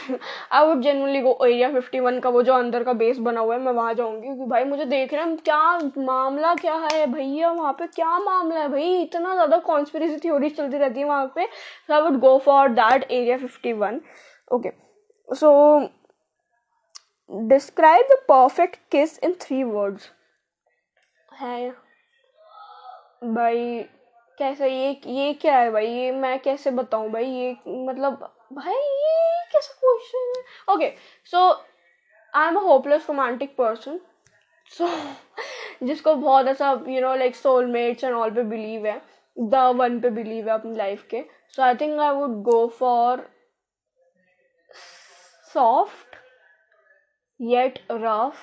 I 0.52 0.66
would 0.66 0.80
genuinely 0.82 1.20
go 1.22 1.36
area 1.46 1.70
fifty 1.72 2.00
one 2.00 2.18
का 2.20 2.30
वो 2.30 2.42
जो 2.42 2.54
अंदर 2.54 2.84
का 2.84 2.92
base 2.92 3.18
बना 3.18 3.40
हुआ 3.40 3.54
है 3.54 3.60
मैं 3.62 3.72
वहाँ 3.72 3.94
जाऊँगी। 3.94 4.26
क्योंकि 4.26 4.44
भाई 4.50 4.64
मुझे 4.64 4.84
देख 4.84 5.14
रहे 5.14 5.24
हैं 5.24 5.36
क्या 5.36 5.78
मामला 5.98 6.54
क्या 6.54 6.74
है 6.74 7.06
भैया 7.12 7.50
वहाँ 7.50 7.72
पे? 7.78 7.86
क्या 7.86 8.18
मामला 8.18 8.60
है 8.60 8.68
भाई? 8.68 9.02
इतना 9.02 9.34
ज़्यादा 9.34 9.58
कॉन्स्पिरेसी 9.66 10.16
थ्योरी 10.24 10.50
चलती 10.50 10.78
रहती 10.78 11.00
है 11.00 11.06
वहाँ 11.06 11.32
पे। 11.34 11.46
So 11.46 11.94
I 11.94 12.00
would 12.00 12.18
go 12.20 12.36
for 12.44 12.68
that 12.70 13.10
area 13.10 13.38
fifty 13.38 13.72
one 13.74 14.00
okay 14.54 14.72
so 15.28 15.80
describe 17.48 18.06
the 18.12 18.18
perfect 18.28 18.76
kiss 18.92 19.18
in 19.24 19.34
three 19.42 19.62
words 19.64 20.10
है। 21.40 21.72
भाई, 23.24 23.82
कैसे 24.38 24.68
ये 24.68 24.90
ये 25.06 25.32
क्या 25.34 25.58
है 25.58 25.70
भाई? 25.70 25.86
ये 25.86 26.10
मैं 26.12 26.38
कैसे 26.40 26.70
बताऊँ 26.70 27.10
भाई? 27.10 27.24
ये 27.24 27.50
मतलब 27.68 28.14
भाई, 28.52 28.74
ये 28.74 29.44
कैसा 29.52 29.74
क्वेश्चन 29.80 30.32
है? 30.36 30.74
Okay 30.74 30.90
so 31.32 31.48
I 32.32 32.48
am 32.48 32.56
a 32.56 32.60
hopeless 32.62 33.06
romantic 33.08 33.56
person 33.56 34.00
so 34.70 34.88
जिसको 35.82 36.14
बहुत 36.14 36.46
ऐसा 36.46 36.70
you 36.88 37.00
know 37.00 37.14
like 37.14 37.36
soulmates 37.36 38.04
and 38.04 38.14
all 38.14 38.30
पे 38.34 38.42
बिलीव 38.42 38.86
है 38.86 39.00
द 39.36 39.54
वन 39.76 40.00
पे 40.00 40.10
बिलीव 40.10 40.48
है 40.48 40.54
अपनी 40.54 40.76
लाइफ 40.76 41.06
के 41.10 41.24
so 41.56 41.62
I 41.62 41.74
think 41.74 42.00
I 42.00 42.14
would 42.16 42.42
go 42.42 42.66
for 42.78 43.26
soft 45.54 46.16
yet 47.40 47.78
rough 47.90 48.36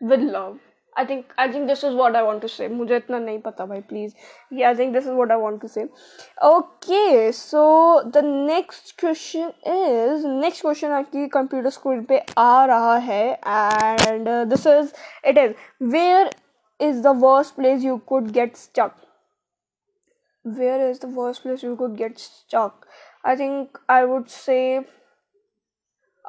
with 0.00 0.22
love 0.22 0.58
I 0.98 1.04
think 1.06 1.32
I 1.38 1.52
think 1.52 1.66
this 1.66 1.84
is 1.84 1.94
what 1.94 2.16
I 2.16 2.22
want 2.22 2.42
to 2.42 2.48
say 2.48 2.68
मुझे 2.68 2.96
इतना 2.96 3.18
नहीं 3.18 3.38
पता 3.40 3.66
भाई 3.66 3.80
प्लीज़ 3.88 4.14
ये 4.52 4.64
I 4.64 4.74
think 4.74 4.92
this 4.92 5.06
is 5.06 5.12
what 5.12 5.32
I 5.32 5.38
want 5.38 5.60
to 5.62 5.68
say 5.68 5.84
okay 6.44 7.30
so 7.32 7.62
the 8.06 8.24
next 8.24 8.98
question 9.00 9.52
is 9.68 10.26
next 10.26 10.62
question 10.62 10.92
आपकी 10.92 11.26
computer 11.28 11.70
screen 11.70 12.02
पे 12.04 12.22
आ 12.38 12.64
रहा 12.64 12.96
है 13.06 13.24
and 13.32 14.28
this 14.48 14.66
is 14.66 14.92
it 15.26 15.38
is 15.38 15.52
where 15.92 16.30
is 16.80 17.02
the 17.02 17.14
worst 17.18 17.54
place 17.54 17.84
you 17.84 17.96
could 18.06 18.30
get 18.30 18.56
stuck 18.56 18.94
where 20.44 20.88
is 20.90 21.00
the 21.00 21.12
worst 21.14 21.42
place 21.42 21.64
you 21.64 21.74
could 21.76 21.94
get 21.96 22.18
stuck 22.18 22.86
I 23.24 23.36
think 23.36 23.78
I 23.90 24.04
would 24.04 24.26
say 24.26 24.58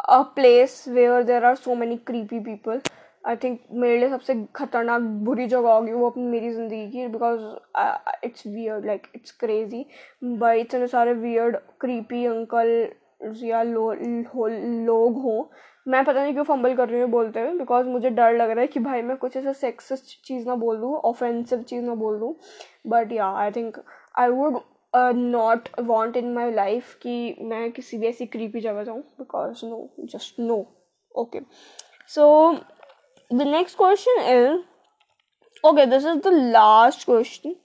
a 0.10 0.22
place 0.36 0.84
where 0.88 1.24
there 1.24 1.46
are 1.46 1.56
so 1.56 1.76
many 1.76 1.98
creepy 2.06 2.40
people 2.40 2.82
I 3.24 3.36
think 3.36 3.60
मेरे 3.72 3.98
लिए 4.00 4.10
सबसे 4.10 4.34
खतरनाक 4.56 5.02
बुरी 5.26 5.46
जगह 5.48 5.72
होगी 5.72 5.92
वो 5.94 6.10
अपनी 6.10 6.24
मेरी 6.24 6.50
ज़िंदगी 6.52 6.88
की 6.92 7.08
because 7.08 7.42
it's 8.26 8.48
weird 8.48 8.86
like 8.86 9.08
it's 9.16 9.32
crazy 9.32 9.86
by 10.24 10.62
इतने 10.62 10.88
सारे 10.88 11.14
वियर्ड 11.14 11.58
क्रीपी 11.82 12.26
अंकल 12.26 12.88
या 13.44 13.62
लो, 13.64 13.90
हो, 14.26 14.48
लोग 14.86 15.22
हों 15.22 15.44
मैं 15.88 16.04
पता 16.06 16.22
नहीं 16.24 16.34
क्यों 16.34 16.44
फंबल 16.44 16.76
कर 16.76 16.90
रही 16.90 17.02
हूँ 17.02 17.10
बोलते 17.10 17.40
हुए 17.40 17.58
बिकॉज़ 17.58 17.88
मुझे 17.88 18.10
डर 18.10 18.34
लग 18.34 18.50
रहा 18.50 18.62
है 18.62 18.68
कि 18.68 18.80
भाई 18.80 19.02
मैं 19.02 19.18
कुछ 19.18 19.38
ऐसा 19.38 19.54
सेक्सिस्ट 19.54 20.18
चीज़ 20.26 20.48
ना 20.48 20.56
बोल 20.56 20.78
दूँ 20.78 20.94
ऑफेंसिव 20.96 21.62
चीज़ 21.64 21.84
ना 21.86 21.96
बोल 21.96 22.20
दूँ. 22.20 22.34
But 22.88 23.12
yeah 23.12 23.28
I 23.38 23.52
think 23.52 23.78
I 24.20 24.30
would 24.30 24.60
not 25.16 25.70
want 25.80 26.18
in 26.18 26.34
my 26.34 26.52
life 26.52 26.94
कि 27.04 27.36
मैं 27.42 27.72
किसी 27.72 27.98
भी 27.98 28.08
ऐसी 28.08 28.26
क्रीपी 28.26 28.60
जगह 28.60 28.84
जाऊँ 28.84 29.02
because 29.20 29.66
no 29.66 29.88
just 30.06 30.40
no 30.40 30.66
okay 31.16 31.40
so 32.10 32.26
the 33.32 33.46
next 33.46 33.76
question 33.76 34.14
is 34.24 34.60
okay 35.70 35.86
this 35.92 36.06
is 36.06 36.22
the 36.22 36.32
last 36.32 37.06
question. 37.06 37.56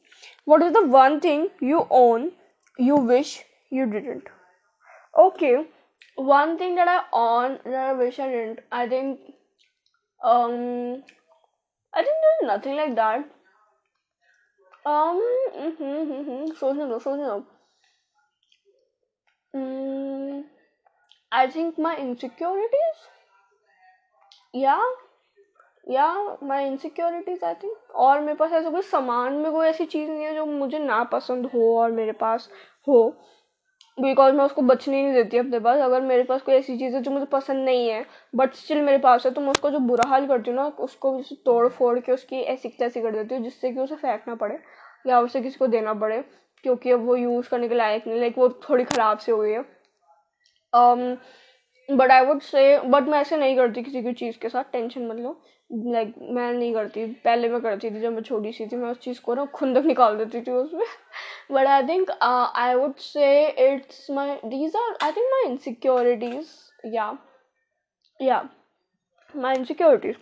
What 0.44 0.62
is 0.62 0.72
the 0.72 0.84
one 0.86 1.20
thing 1.20 1.48
you 1.60 1.86
own 1.90 2.32
you 2.78 2.96
wish 2.96 3.44
you 3.70 3.86
didn't? 3.86 4.28
Okay 5.26 5.66
one 6.16 6.58
thing 6.58 6.74
that 6.76 6.88
i 6.88 7.00
own 7.12 7.58
that 7.64 7.86
i 7.90 7.92
wish 7.94 8.18
i 8.20 8.28
didn't 8.30 8.60
i 8.72 8.86
think 8.88 9.20
um 10.32 11.02
i 11.94 12.02
think 12.02 12.16
there's 12.24 12.48
nothing 12.52 12.76
like 12.76 12.94
that. 12.96 13.24
Um 14.86 15.20
mm-hmm, 15.58 15.82
mm-hmm. 15.82 16.46
So, 16.56 16.72
so, 16.74 16.98
so, 16.98 17.46
mm, 19.54 20.44
i 21.32 21.46
think 21.50 21.78
my 21.78 21.96
insecurities? 21.96 23.08
Yeah. 24.54 24.80
या 25.86 26.06
my 26.42 26.66
insecurities 26.66 27.44
I 27.44 27.54
think 27.54 27.94
और 27.94 28.20
मेरे 28.20 28.34
पास 28.34 28.52
ऐसा 28.52 28.70
कोई 28.70 28.82
सामान 28.82 29.32
में 29.34 29.50
कोई 29.52 29.66
ऐसी 29.68 29.84
चीज़ 29.86 30.10
नहीं 30.10 30.24
है 30.24 30.34
जो 30.34 30.44
मुझे 30.46 30.78
ना 30.78 31.02
पसंद 31.12 31.46
हो 31.54 31.76
और 31.78 31.90
मेरे 31.92 32.12
पास 32.20 32.48
हो। 32.86 33.08
बिकॉज़ 33.98 34.34
मैं 34.34 34.44
उसको 34.44 34.62
बचने 34.62 35.02
नहीं 35.02 35.12
देती 35.14 35.38
अपने 35.38 35.58
पास। 35.60 35.80
अगर 35.80 36.00
मेरे 36.02 36.22
पास 36.24 36.42
कोई 36.42 36.54
ऐसी 36.54 36.76
चीज़ 36.78 36.94
है 36.94 37.02
जो 37.02 37.10
मुझे 37.10 37.26
पसंद 37.32 37.64
नहीं 37.64 37.88
है 37.88 38.04
बट 38.34 38.54
स्टिल 38.54 38.80
मेरे 38.82 38.98
पास 38.98 39.26
है 39.26 39.32
तो 39.32 39.40
मैं 39.40 39.50
उसको 39.50 39.70
जो 39.70 39.78
बुरा 39.80 40.08
हाल 40.10 40.26
करती 40.26 40.50
हूँ 40.50 40.56
ना, 40.56 40.66
उसको 40.66 41.20
तोड़ 41.44 41.68
फोड़ 41.68 41.98
के 42.00 42.12
उसकी 42.12 42.40
ऐसी 42.42 42.68
तैसी 42.78 43.02
कर 43.02 43.12
देती 43.12 43.34
हूँ, 43.34 43.42
जिससे 43.44 43.72
कि 43.72 43.80
उसे 43.80 43.96
फेंकना 43.96 44.34
पड़े 44.34 44.58
या 45.06 45.20
उसे 45.20 45.40
किसी 45.42 45.58
को 45.58 45.66
देना 45.68 45.94
पड़े, 45.94 46.22
क्योंकि 46.64 46.90
अब 46.90 47.06
वो 47.06 47.16
यूज़ 47.16 47.48
करने 47.48 47.68
के 47.68 47.74
लायक 47.74 48.06
नहीं 48.06 48.20
लाइक 48.20 48.38
वो 48.38 48.48
थोड़ी 48.68 48.84
ख़राब 48.84 49.18
से 49.18 49.32
हो 49.32 49.38
गई 49.38 49.52
है। 49.52 49.62
But 51.88 52.10
I 52.10 52.24
would 52.26 52.40
say 52.42 52.78
but 52.80 53.08
मैं 53.08 53.20
ऐसे 53.20 53.36
नहीं 53.36 53.56
करती 53.56 53.82
किसी 53.82 54.02
की 54.02 54.12
चीज़ 54.14 54.38
के 54.38 54.48
साथ 54.48 54.64
टेंशन 54.72 55.06
मत 55.06 55.16
लो। 55.16 55.40
लाइक 55.74 56.14
मैं 56.30 56.52
नहीं 56.52 56.72
करती 56.74 57.04
पहले 57.24 57.48
मैं 57.48 57.60
करती 57.60 57.90
थी 57.90 58.00
जब 58.00 58.12
मैं 58.12 58.22
छोटी 58.22 58.52
सी 58.52 58.66
थी 58.66 58.76
मैं 58.76 58.90
उस 58.90 58.98
चीज़ 59.00 59.20
को 59.20 59.34
ना 59.34 59.44
खुंदक 59.54 59.84
निकाल 59.84 60.16
देती 60.18 60.40
थी 60.42 60.50
उसमें। 60.52 60.84
But 61.52 61.66
I 61.66 61.82
think 61.88 62.10
I 62.22 62.74
would 62.74 62.94
say 62.96 63.46
it's 63.66 64.06
my 64.10 64.34
these 64.44 64.76
are 64.76 64.96
I 65.04 65.12
think 65.12 65.26
my 65.32 65.50
insecurities 65.50 66.46
yeah 66.94 67.16
yeah 68.20 68.42
my 69.34 69.56
insecurities 69.56 70.16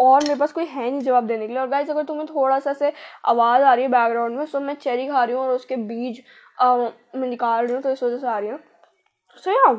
और 0.00 0.22
मेरे 0.22 0.38
पास 0.40 0.52
कोई 0.52 0.64
है 0.66 0.90
नहीं 0.90 1.00
जवाब 1.00 1.26
देने 1.26 1.46
के 1.46 1.52
लिए। 1.52 1.62
और 1.62 1.68
गाइस 1.68 1.90
अगर 1.90 2.04
तुम्हें 2.04 2.26
थोड़ा 2.26 2.58
सा 2.58 2.72
से 2.72 2.92
आवाज़ 3.28 3.62
आ 3.62 3.74
रही 3.74 3.84
है 3.84 3.90
बैकग्राउंड 3.90 4.38
में 4.38 4.44
सो 4.46 4.60
मैं 4.60 4.74
चेरी 4.76 5.06
खा 5.08 5.24
रही 5.24 5.34
हूँ 5.36 5.42
और 5.42 5.54
उसके 5.54 5.76
बीज 5.76 6.22
uh, 6.58 6.90
मैं 7.16 7.28
निकाल 7.28 7.64
रही 7.64 7.74
हूँ 7.74 7.82
तो 7.82 7.90
इस 7.90 8.02
वजह 8.02 8.18
से 8.18 8.26
आ 8.26 8.38
रही 8.38 8.50
हूँ। 8.50 8.58
So 9.38 9.50
yeah 9.50 9.72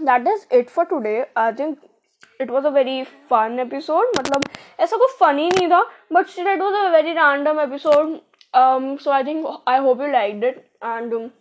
that 0.00 0.28
is 0.28 0.46
it 0.54 0.68
for 0.70 0.84
today 0.84 1.24
I 1.36 1.52
think 1.52 1.78
it 2.41 2.51
was 2.51 2.65
a 2.65 2.69
very 2.69 3.01
fun 3.29 3.59
episode 3.59 4.17
मतलब 4.19 4.43
ऐसा 4.79 4.97
कोई 4.97 5.15
फनी 5.19 5.49
नहीं 5.49 5.69
था 5.71 5.81
but 6.13 6.27
still 6.27 6.47
it 6.47 6.61
was 6.61 6.73
a 6.73 6.87
very 6.97 7.13
random 7.13 7.59
episode 7.59 8.19
so 9.03 9.11
i 9.11 9.23
think 9.23 9.45
i 9.65 9.79
hope 9.79 9.99
you 9.99 10.11
liked 10.11 10.43
it 10.43 10.57
and 10.81 11.13
um, 11.13 11.31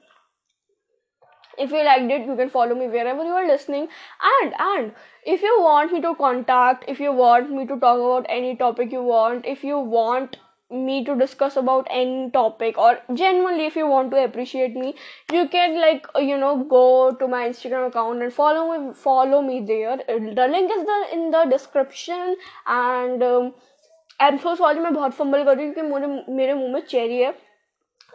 if 1.59 1.71
you 1.71 1.85
liked 1.85 2.11
it 2.11 2.27
you 2.27 2.37
can 2.37 2.49
follow 2.49 2.75
me 2.75 2.87
wherever 2.89 3.25
you 3.25 3.35
are 3.41 3.47
listening 3.47 3.87
and 4.23 4.55
and 4.59 4.93
if 5.27 5.43
you 5.43 5.61
want 5.61 5.93
me 5.93 6.01
to 6.01 6.15
contact 6.15 6.87
if 6.89 7.01
you 7.01 7.13
want 7.13 7.51
me 7.51 7.67
to 7.67 7.79
talk 7.79 7.99
about 7.99 8.25
any 8.29 8.57
topic 8.57 8.91
you 8.91 9.03
want 9.03 9.45
if 9.45 9.63
you 9.63 9.79
want 9.79 10.39
me 10.70 11.04
to 11.06 11.16
discuss 11.16 11.56
about 11.56 11.88
any 11.90 12.30
topic 12.32 12.78
or 12.78 13.00
generally 13.14 13.66
if 13.66 13.76
you 13.76 13.88
want 13.88 14.12
to 14.12 14.22
appreciate 14.24 14.76
me 14.76 14.94
you 15.32 15.48
can 15.48 15.80
like 15.80 16.06
you 16.18 16.38
know 16.38 16.64
go 16.64 17.12
to 17.12 17.28
my 17.28 17.48
instagram 17.48 17.88
account 17.88 18.22
and 18.22 18.34
follow 18.34 18.78
me 18.78 18.94
follow 18.94 19.42
me 19.42 19.62
there 19.62 19.96
the 19.98 20.48
link 20.52 20.70
is 20.70 20.86
the 20.86 21.00
in 21.14 21.32
the 21.32 21.46
description 21.46 22.36
and 22.66 23.24
um, 23.24 23.54
I'm 24.20 24.40
so 24.40 24.56
sorry 24.56 24.80
मैं 24.80 24.94
बहुत 24.94 25.14
fumble 25.14 25.44
कर 25.44 25.58
रही 25.58 25.66
हूँ 25.66 25.74
क्योंकि 25.74 25.90
मुझे 25.90 26.34
मेरे 26.36 26.54
मुँह 26.54 26.74
में 26.74 26.82
चेरी 26.82 27.20
है 27.22 27.34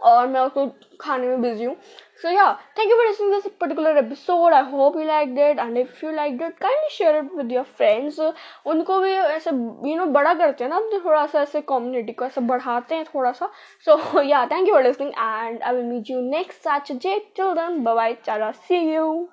और 0.05 0.27
मैं 0.29 0.41
उसको 0.41 0.67
खाने 1.01 1.27
में 1.29 1.43
बिज़ी 1.43 1.65
हूँ 1.65 1.77
So 2.22 2.30
yeah, 2.30 2.58
thank 2.76 2.90
you 2.90 2.98
for 3.00 3.10
listening 3.10 3.32
to 3.32 3.42
this 3.42 3.54
particular 3.60 3.98
episode. 3.98 4.54
I 4.54 4.64
hope 4.70 4.96
you 4.96 5.06
liked 5.06 5.38
it, 5.38 5.60
and 5.60 5.78
if 5.78 6.02
you 6.02 6.12
liked 6.16 6.42
it, 6.42 6.60
kindly 6.60 6.92
share 6.98 7.20
it 7.24 7.36
with 7.36 7.52
your 7.52 7.64
friends. 7.64 8.20
उनको 8.66 9.00
भी 9.02 9.12
ऐसे 9.38 9.52
you 9.90 9.96
know 10.00 10.08
बड़ा 10.14 10.34
करते 10.34 10.64
हैं 10.64 10.70
ना 10.72 10.78
अपने 10.78 11.00
थोड़ा 11.06 11.26
सा 11.28 11.42
ऐसे 11.42 11.62
community 11.72 12.16
को 12.20 12.26
ऐसे 12.26 12.42
बढ़ाते 12.52 12.96
हैं 12.96 13.06
थोड़ा 13.14 13.32
सा. 13.42 13.50
So 13.86 13.98
yeah, 14.22 14.48
thank 14.48 14.68
you 14.68 14.74
for 14.74 14.84
listening, 14.84 15.14
and 15.30 15.64
I 15.64 15.74
will 15.74 15.90
meet 15.94 16.10
you 16.10 16.22
next 16.22 16.64
Saturday. 16.64 17.18
Till 17.36 17.56
then, 17.56 17.84
bye 17.84 17.96
bye, 17.96 18.14
chara, 18.26 18.54
see 18.68 18.84
you. 18.92 19.30